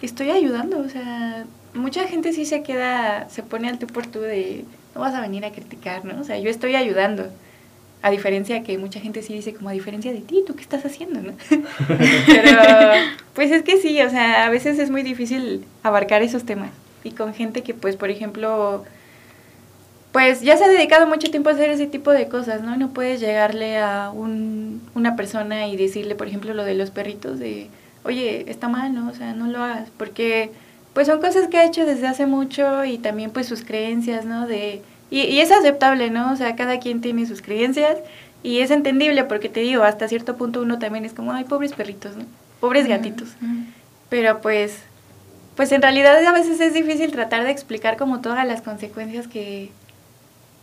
estoy 0.00 0.30
ayudando, 0.30 0.78
o 0.80 0.88
sea, 0.88 1.44
mucha 1.74 2.04
gente 2.08 2.32
sí 2.32 2.44
se 2.44 2.62
queda, 2.62 3.28
se 3.28 3.42
pone 3.42 3.68
al 3.68 3.78
tú 3.78 3.86
por 3.86 4.06
tú 4.06 4.20
de, 4.20 4.64
no 4.94 5.00
vas 5.00 5.14
a 5.14 5.20
venir 5.20 5.44
a 5.44 5.52
criticar, 5.52 6.04
¿no? 6.04 6.20
O 6.20 6.24
sea, 6.24 6.38
yo 6.38 6.50
estoy 6.50 6.74
ayudando. 6.74 7.30
A 8.02 8.10
diferencia 8.10 8.62
que 8.64 8.76
mucha 8.78 9.00
gente 9.00 9.22
sí 9.22 9.32
dice 9.32 9.54
como 9.54 9.68
a 9.68 9.72
diferencia 9.72 10.12
de 10.12 10.20
ti, 10.20 10.42
¿tú 10.46 10.54
qué 10.54 10.62
estás 10.62 10.84
haciendo? 10.84 11.20
¿no? 11.20 11.32
Pero 12.26 12.58
pues 13.34 13.50
es 13.52 13.62
que 13.62 13.78
sí, 13.78 14.02
o 14.02 14.10
sea, 14.10 14.44
a 14.44 14.50
veces 14.50 14.78
es 14.78 14.90
muy 14.90 15.02
difícil 15.02 15.64
abarcar 15.82 16.22
esos 16.22 16.44
temas. 16.44 16.70
Y 17.04 17.12
con 17.12 17.32
gente 17.32 17.62
que 17.62 17.74
pues, 17.74 17.96
por 17.96 18.10
ejemplo, 18.10 18.84
pues 20.12 20.42
ya 20.42 20.56
se 20.56 20.64
ha 20.64 20.68
dedicado 20.68 21.06
mucho 21.06 21.30
tiempo 21.30 21.48
a 21.48 21.52
hacer 21.52 21.70
ese 21.70 21.86
tipo 21.86 22.10
de 22.10 22.28
cosas, 22.28 22.62
¿no? 22.62 22.76
No 22.76 22.90
puedes 22.90 23.20
llegarle 23.20 23.78
a 23.78 24.10
un, 24.10 24.82
una 24.94 25.16
persona 25.16 25.68
y 25.68 25.76
decirle, 25.76 26.14
por 26.14 26.28
ejemplo, 26.28 26.54
lo 26.54 26.64
de 26.64 26.74
los 26.74 26.90
perritos, 26.90 27.38
de, 27.38 27.68
oye, 28.04 28.44
está 28.50 28.68
mal, 28.68 28.94
¿no? 28.94 29.08
O 29.08 29.14
sea, 29.14 29.32
no 29.32 29.46
lo 29.46 29.62
hagas, 29.62 29.88
porque 29.96 30.50
pues 30.92 31.06
son 31.06 31.20
cosas 31.20 31.48
que 31.48 31.56
ha 31.56 31.64
hecho 31.64 31.86
desde 31.86 32.06
hace 32.06 32.26
mucho 32.26 32.84
y 32.84 32.98
también 32.98 33.30
pues 33.30 33.46
sus 33.46 33.64
creencias, 33.64 34.26
¿no? 34.26 34.46
De 34.46 34.82
y, 35.12 35.40
es 35.40 35.52
aceptable, 35.52 36.08
¿no? 36.10 36.32
O 36.32 36.36
sea, 36.36 36.56
cada 36.56 36.80
quien 36.80 37.02
tiene 37.02 37.26
sus 37.26 37.42
creencias 37.42 37.98
y 38.42 38.60
es 38.60 38.70
entendible 38.70 39.24
porque 39.24 39.50
te 39.50 39.60
digo, 39.60 39.82
hasta 39.82 40.08
cierto 40.08 40.36
punto 40.36 40.62
uno 40.62 40.78
también 40.78 41.04
es 41.04 41.12
como, 41.12 41.32
ay, 41.32 41.44
pobres 41.44 41.74
perritos, 41.74 42.16
¿no? 42.16 42.24
Pobres 42.60 42.88
gatitos. 42.88 43.28
Pero 44.08 44.40
pues, 44.40 44.78
pues 45.54 45.70
en 45.72 45.82
realidad 45.82 46.24
a 46.24 46.32
veces 46.32 46.60
es 46.60 46.72
difícil 46.72 47.12
tratar 47.12 47.44
de 47.44 47.50
explicar 47.50 47.98
como 47.98 48.22
todas 48.22 48.46
las 48.46 48.62
consecuencias 48.62 49.28
que, 49.28 49.70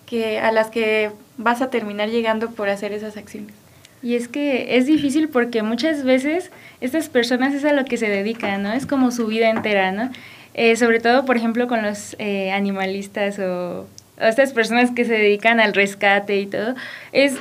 que 0.07 0.39
a 0.39 0.51
las 0.51 0.71
que 0.71 1.11
vas 1.37 1.61
a 1.61 1.69
terminar 1.69 2.09
llegando 2.09 2.49
por 2.49 2.69
hacer 2.69 2.91
esas 2.91 3.17
acciones. 3.17 3.53
Y 4.01 4.15
es 4.15 4.27
que 4.27 4.77
es 4.77 4.87
difícil 4.87 5.29
porque 5.29 5.61
muchas 5.61 6.03
veces 6.03 6.49
estas 6.81 7.07
personas 7.07 7.53
es 7.53 7.65
a 7.65 7.73
lo 7.73 7.85
que 7.85 7.97
se 7.97 8.09
dedican, 8.09 8.63
¿no? 8.63 8.73
Es 8.73 8.87
como 8.87 9.11
su 9.11 9.27
vida 9.27 9.49
entera, 9.49 9.91
¿no? 9.91 10.09
Eh, 10.55 10.75
sobre 10.75 10.99
todo, 10.99 11.25
por 11.25 11.37
ejemplo, 11.37 11.67
con 11.67 11.83
los 11.83 12.15
eh, 12.17 12.51
animalistas 12.51 13.37
o 13.37 13.85
estas 14.27 14.53
personas 14.53 14.91
que 14.91 15.05
se 15.05 15.13
dedican 15.13 15.59
al 15.59 15.73
rescate 15.73 16.39
y 16.39 16.45
todo, 16.45 16.75
es, 17.11 17.37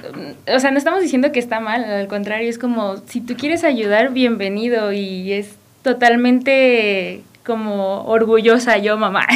o 0.52 0.58
sea, 0.58 0.70
no 0.70 0.78
estamos 0.78 1.02
diciendo 1.02 1.32
que 1.32 1.40
está 1.40 1.60
mal, 1.60 1.84
al 1.84 2.06
contrario, 2.06 2.48
es 2.48 2.58
como, 2.58 2.98
si 3.06 3.20
tú 3.20 3.34
quieres 3.36 3.64
ayudar, 3.64 4.12
bienvenido 4.12 4.92
y 4.92 5.32
es 5.32 5.56
totalmente 5.82 7.22
como 7.44 8.04
orgullosa 8.04 8.76
yo, 8.76 8.96
mamá. 8.98 9.26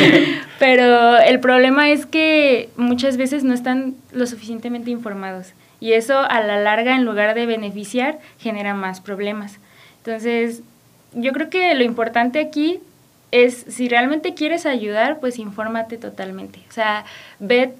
Pero 0.58 1.18
el 1.18 1.40
problema 1.40 1.90
es 1.90 2.06
que 2.06 2.68
muchas 2.76 3.16
veces 3.16 3.44
no 3.44 3.52
están 3.52 3.94
lo 4.12 4.26
suficientemente 4.26 4.90
informados 4.90 5.52
y 5.80 5.92
eso 5.92 6.18
a 6.18 6.40
la 6.40 6.60
larga, 6.60 6.94
en 6.94 7.04
lugar 7.04 7.34
de 7.34 7.46
beneficiar, 7.46 8.18
genera 8.38 8.74
más 8.74 9.00
problemas. 9.00 9.58
Entonces, 9.98 10.62
yo 11.12 11.32
creo 11.32 11.50
que 11.50 11.74
lo 11.74 11.84
importante 11.84 12.40
aquí 12.40 12.80
es, 13.32 13.64
si 13.68 13.88
realmente 13.88 14.34
quieres 14.34 14.66
ayudar, 14.66 15.18
pues 15.20 15.38
infórmate 15.38 15.98
totalmente. 15.98 16.60
O 16.68 16.72
sea, 16.72 17.04
ve 17.38 17.74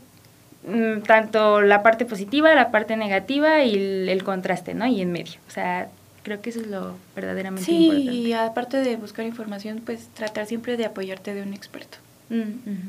mm, 0.67 1.03
tanto 1.03 1.63
la 1.63 1.83
parte 1.83 2.05
positiva, 2.05 2.55
la 2.55 2.71
parte 2.71 2.97
negativa 2.97 3.63
y 3.65 4.09
el, 4.09 4.25
contraste, 4.25 4.75
¿no? 4.75 4.87
Y 4.87 5.01
en 5.01 5.13
medio. 5.13 5.35
O 5.49 5.51
sea, 5.51 5.89
creo 6.23 6.41
que 6.41 6.51
eso 6.51 6.61
es 6.61 6.67
lo 6.67 6.97
verdaderamente 7.15 7.71
importante. 7.71 8.11
Sí, 8.11 8.19
y 8.19 8.33
aparte 8.33 8.79
de 8.79 8.97
buscar 8.97 9.25
información, 9.25 9.83
pues 9.85 10.09
tratar 10.15 10.47
siempre 10.47 10.77
de 10.77 10.85
apoyarte 10.85 11.35
de 11.35 11.43
un 11.43 11.55
experto. 11.55 11.99
Mm, 12.29 12.89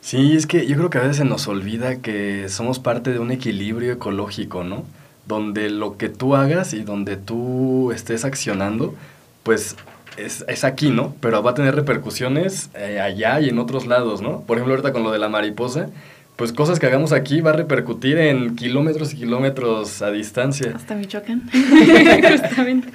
sí, 0.00 0.34
es 0.34 0.46
que 0.46 0.66
yo 0.66 0.76
creo 0.76 0.90
que 0.90 0.98
a 0.98 1.02
veces 1.02 1.18
se 1.18 1.24
nos 1.24 1.46
olvida 1.46 1.96
que 1.96 2.48
somos 2.48 2.78
parte 2.78 3.12
de 3.12 3.18
un 3.18 3.30
equilibrio 3.30 3.92
ecológico, 3.92 4.64
¿no? 4.64 4.84
Donde 5.26 5.68
lo 5.70 5.98
que 5.98 6.08
tú 6.08 6.34
hagas 6.34 6.72
y 6.72 6.82
donde 6.82 7.16
tú 7.16 7.92
estés 7.92 8.24
accionando, 8.24 8.94
pues 9.42 9.76
es, 10.16 10.44
es, 10.48 10.64
aquí, 10.64 10.90
¿no? 10.90 11.14
Pero 11.20 11.42
va 11.42 11.52
a 11.52 11.54
tener 11.54 11.74
repercusiones 11.74 12.70
eh, 12.74 13.00
allá 13.00 13.40
y 13.40 13.48
en 13.48 13.58
otros 13.58 13.86
lados, 13.86 14.20
¿no? 14.20 14.42
Por 14.42 14.56
ejemplo, 14.56 14.74
ahorita 14.74 14.92
con 14.92 15.02
lo 15.02 15.10
de 15.10 15.18
la 15.18 15.28
mariposa, 15.28 15.88
pues 16.36 16.52
cosas 16.52 16.78
que 16.78 16.86
hagamos 16.86 17.12
aquí 17.12 17.40
va 17.40 17.50
a 17.50 17.54
repercutir 17.54 18.18
en 18.18 18.56
kilómetros 18.56 19.12
y 19.14 19.16
kilómetros 19.18 20.02
a 20.02 20.10
distancia. 20.10 20.72
Hasta 20.74 20.94
Michoacán. 20.94 21.48
Justamente. 21.52 22.88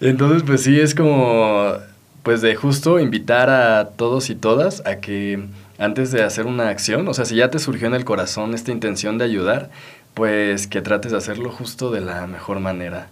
Entonces, 0.00 0.42
pues 0.44 0.62
sí, 0.62 0.80
es 0.80 0.94
como, 0.94 1.74
pues 2.22 2.40
de 2.40 2.54
justo 2.54 2.98
invitar 2.98 3.50
a 3.50 3.90
todos 3.90 4.30
y 4.30 4.34
todas 4.34 4.84
a 4.86 4.96
que 4.96 5.44
antes 5.78 6.12
de 6.12 6.22
hacer 6.22 6.46
una 6.46 6.68
acción, 6.68 7.06
o 7.08 7.14
sea, 7.14 7.24
si 7.24 7.36
ya 7.36 7.50
te 7.50 7.58
surgió 7.58 7.88
en 7.88 7.94
el 7.94 8.04
corazón 8.04 8.54
esta 8.54 8.72
intención 8.72 9.18
de 9.18 9.24
ayudar, 9.24 9.70
pues 10.14 10.66
que 10.66 10.80
trates 10.80 11.12
de 11.12 11.18
hacerlo 11.18 11.50
justo 11.50 11.90
de 11.90 12.00
la 12.00 12.26
mejor 12.26 12.60
manera. 12.60 13.08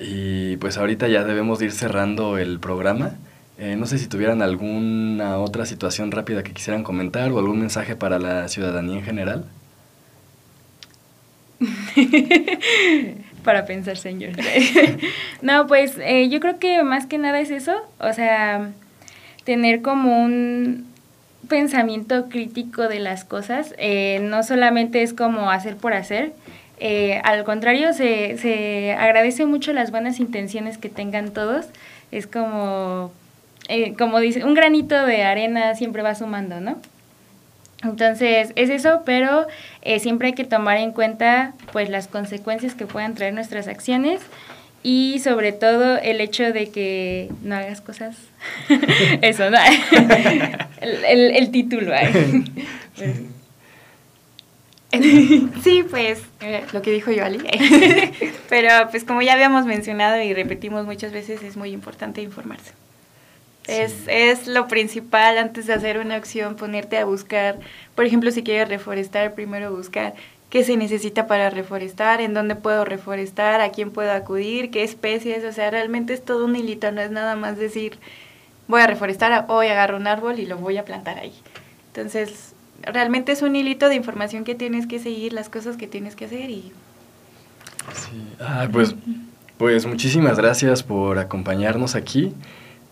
Y 0.00 0.56
pues 0.56 0.78
ahorita 0.78 1.08
ya 1.08 1.24
debemos 1.24 1.60
ir 1.60 1.72
cerrando 1.72 2.38
el 2.38 2.58
programa. 2.58 3.16
Eh, 3.58 3.76
no 3.76 3.86
sé 3.86 3.98
si 3.98 4.06
tuvieran 4.08 4.40
alguna 4.40 5.38
otra 5.38 5.66
situación 5.66 6.10
rápida 6.10 6.42
que 6.42 6.52
quisieran 6.52 6.82
comentar 6.82 7.30
o 7.30 7.38
algún 7.38 7.60
mensaje 7.60 7.94
para 7.94 8.18
la 8.18 8.48
ciudadanía 8.48 8.96
en 8.96 9.04
general. 9.04 9.44
para 13.44 13.66
pensar, 13.66 13.98
señor. 13.98 14.32
no, 15.42 15.66
pues 15.66 15.98
eh, 15.98 16.30
yo 16.30 16.40
creo 16.40 16.58
que 16.58 16.82
más 16.82 17.06
que 17.06 17.18
nada 17.18 17.40
es 17.40 17.50
eso, 17.50 17.76
o 17.98 18.12
sea, 18.14 18.70
tener 19.44 19.82
como 19.82 20.22
un 20.22 20.86
pensamiento 21.48 22.28
crítico 22.28 22.88
de 22.88 23.00
las 23.00 23.24
cosas, 23.24 23.74
eh, 23.76 24.20
no 24.22 24.42
solamente 24.42 25.02
es 25.02 25.12
como 25.12 25.50
hacer 25.50 25.76
por 25.76 25.92
hacer, 25.92 26.32
eh, 26.80 27.20
al 27.24 27.44
contrario, 27.44 27.92
se, 27.92 28.38
se 28.38 28.92
agradece 28.92 29.44
mucho 29.44 29.72
las 29.74 29.90
buenas 29.90 30.18
intenciones 30.18 30.78
que 30.78 30.88
tengan 30.88 31.30
todos. 31.30 31.66
Es 32.10 32.26
como, 32.26 33.12
eh, 33.68 33.94
como 33.98 34.18
dice, 34.18 34.44
un 34.44 34.54
granito 34.54 35.06
de 35.06 35.22
arena 35.22 35.74
siempre 35.74 36.02
va 36.02 36.14
sumando, 36.14 36.60
¿no? 36.60 36.78
Entonces, 37.82 38.52
es 38.56 38.70
eso, 38.70 39.02
pero 39.04 39.46
eh, 39.82 40.00
siempre 40.00 40.28
hay 40.28 40.34
que 40.34 40.44
tomar 40.44 40.78
en 40.78 40.92
cuenta 40.92 41.52
pues 41.72 41.88
las 41.90 42.08
consecuencias 42.08 42.74
que 42.74 42.86
puedan 42.86 43.14
traer 43.14 43.34
nuestras 43.34 43.68
acciones 43.68 44.20
y 44.82 45.18
sobre 45.22 45.52
todo 45.52 45.98
el 45.98 46.20
hecho 46.20 46.52
de 46.52 46.70
que 46.70 47.30
no 47.42 47.56
hagas 47.56 47.82
cosas. 47.82 48.16
eso, 49.22 49.50
¿no? 49.50 49.58
el, 50.80 51.36
el, 51.36 51.50
título. 51.50 51.92
sí, 52.96 53.26
pues 55.90 56.22
eh, 56.40 56.64
lo 56.72 56.82
que 56.82 56.90
dijo 56.90 57.10
Yoali. 57.10 57.38
Pero 58.48 58.90
pues 58.90 59.04
como 59.04 59.22
ya 59.22 59.34
habíamos 59.34 59.66
mencionado 59.66 60.20
y 60.20 60.34
repetimos 60.34 60.84
muchas 60.86 61.12
veces, 61.12 61.42
es 61.42 61.56
muy 61.56 61.70
importante 61.70 62.22
informarse. 62.22 62.72
Es, 63.66 63.94
es 64.08 64.48
lo 64.48 64.66
principal 64.66 65.38
antes 65.38 65.66
de 65.66 65.74
hacer 65.74 65.98
una 65.98 66.16
acción, 66.16 66.56
ponerte 66.56 66.98
a 66.98 67.04
buscar, 67.04 67.58
por 67.94 68.04
ejemplo, 68.04 68.30
si 68.32 68.42
quieres 68.42 68.68
reforestar, 68.68 69.34
primero 69.34 69.74
buscar 69.74 70.14
qué 70.48 70.64
se 70.64 70.76
necesita 70.76 71.28
para 71.28 71.50
reforestar, 71.50 72.20
en 72.20 72.34
dónde 72.34 72.56
puedo 72.56 72.84
reforestar, 72.84 73.60
a 73.60 73.70
quién 73.70 73.92
puedo 73.92 74.10
acudir, 74.10 74.72
qué 74.72 74.82
especies, 74.82 75.44
o 75.44 75.52
sea, 75.52 75.70
realmente 75.70 76.12
es 76.12 76.24
todo 76.24 76.44
un 76.44 76.56
hilito, 76.56 76.90
no 76.90 77.00
es 77.00 77.12
nada 77.12 77.36
más 77.36 77.56
decir, 77.56 77.98
voy 78.66 78.80
a 78.80 78.88
reforestar, 78.88 79.44
hoy 79.48 79.68
agarro 79.68 79.96
un 79.96 80.08
árbol 80.08 80.40
y 80.40 80.46
lo 80.46 80.56
voy 80.56 80.76
a 80.76 80.84
plantar 80.84 81.18
ahí. 81.18 81.32
Entonces, 81.88 82.49
realmente 82.82 83.32
es 83.32 83.42
un 83.42 83.56
hilito 83.56 83.88
de 83.88 83.94
información 83.94 84.44
que 84.44 84.54
tienes 84.54 84.86
que 84.86 84.98
seguir, 84.98 85.32
las 85.32 85.48
cosas 85.48 85.76
que 85.76 85.86
tienes 85.86 86.16
que 86.16 86.26
hacer 86.26 86.50
y... 86.50 86.72
Sí. 87.94 88.22
Ah, 88.40 88.68
pues, 88.70 88.94
pues 89.56 89.86
muchísimas 89.86 90.36
gracias 90.36 90.82
por 90.82 91.18
acompañarnos 91.18 91.94
aquí 91.94 92.32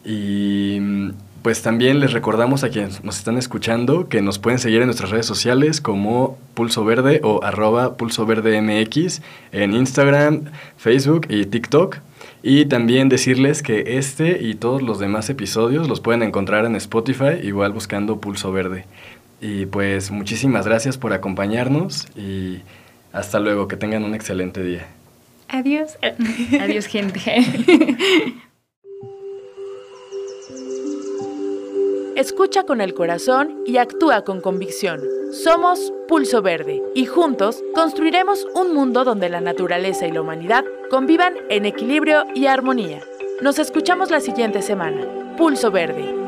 y 0.05 1.13
pues 1.43 1.63
también 1.63 2.01
les 2.01 2.13
recordamos 2.13 2.65
a 2.65 2.71
quienes 2.71 3.05
nos 3.05 3.19
están 3.19 3.39
escuchando 3.39 4.09
que 4.09 4.23
nos 4.23 4.39
pueden 4.39 4.59
seguir 4.59 4.81
en 4.81 4.87
nuestras 4.87 5.11
redes 5.11 5.27
sociales 5.27 5.81
como 5.81 6.37
Pulso 6.55 6.85
Verde 6.85 7.21
o 7.23 7.43
arroba 7.45 7.97
Pulso 7.97 8.27
Verde 8.27 8.61
MX 8.61 9.23
en 9.53 9.73
Instagram, 9.73 10.45
Facebook 10.77 11.27
y 11.29 11.47
TikTok. 11.47 11.99
Y 12.43 12.67
también 12.67 13.09
decirles 13.09 13.63
que 13.63 13.99
este 13.99 14.43
y 14.43 14.55
todos 14.55 14.83
los 14.83 14.99
demás 14.99 15.29
episodios 15.29 15.89
los 15.89 16.01
pueden 16.01 16.23
encontrar 16.23 16.65
en 16.67 16.77
Spotify, 16.77 17.41
igual 17.43 17.73
buscando 17.73 18.21
Pulso 18.21 18.53
Verde. 18.53 18.85
Y 19.41 19.67
pues 19.67 20.11
muchísimas 20.11 20.67
gracias 20.67 20.99
por 20.99 21.13
acompañarnos 21.13 22.07
y 22.17 22.63
hasta 23.13 23.41
luego, 23.41 23.69
que 23.69 23.77
tengan 23.77 24.05
un 24.05 24.15
excelente 24.15 24.63
día. 24.63 24.87
Adiós. 25.49 25.97
Adiós, 26.61 26.87
gente. 26.87 27.47
Escucha 32.17 32.65
con 32.65 32.81
el 32.81 32.95
corazón 32.95 33.63
y 33.65 33.77
actúa 33.79 34.25
con 34.25 34.41
convicción. 34.41 35.01
Somos 35.33 35.93
Pulso 36.09 36.43
Verde 36.43 36.83
y 36.95 37.07
juntos 37.07 37.63
construiremos 37.75 38.47
un 38.55 38.75
mundo 38.75 39.05
donde 39.05 39.29
la 39.29 39.41
naturaleza 39.41 40.07
y 40.07 40.13
la 40.13 40.23
humanidad 40.23 40.65
convivan 40.91 41.35
en 41.49 41.65
equilibrio 41.65 42.25
y 42.35 42.47
armonía. 42.47 43.01
Nos 43.41 43.59
escuchamos 43.59 44.11
la 44.11 44.21
siguiente 44.21 44.63
semana. 44.63 45.07
Pulso 45.37 45.71
Verde 45.71 46.28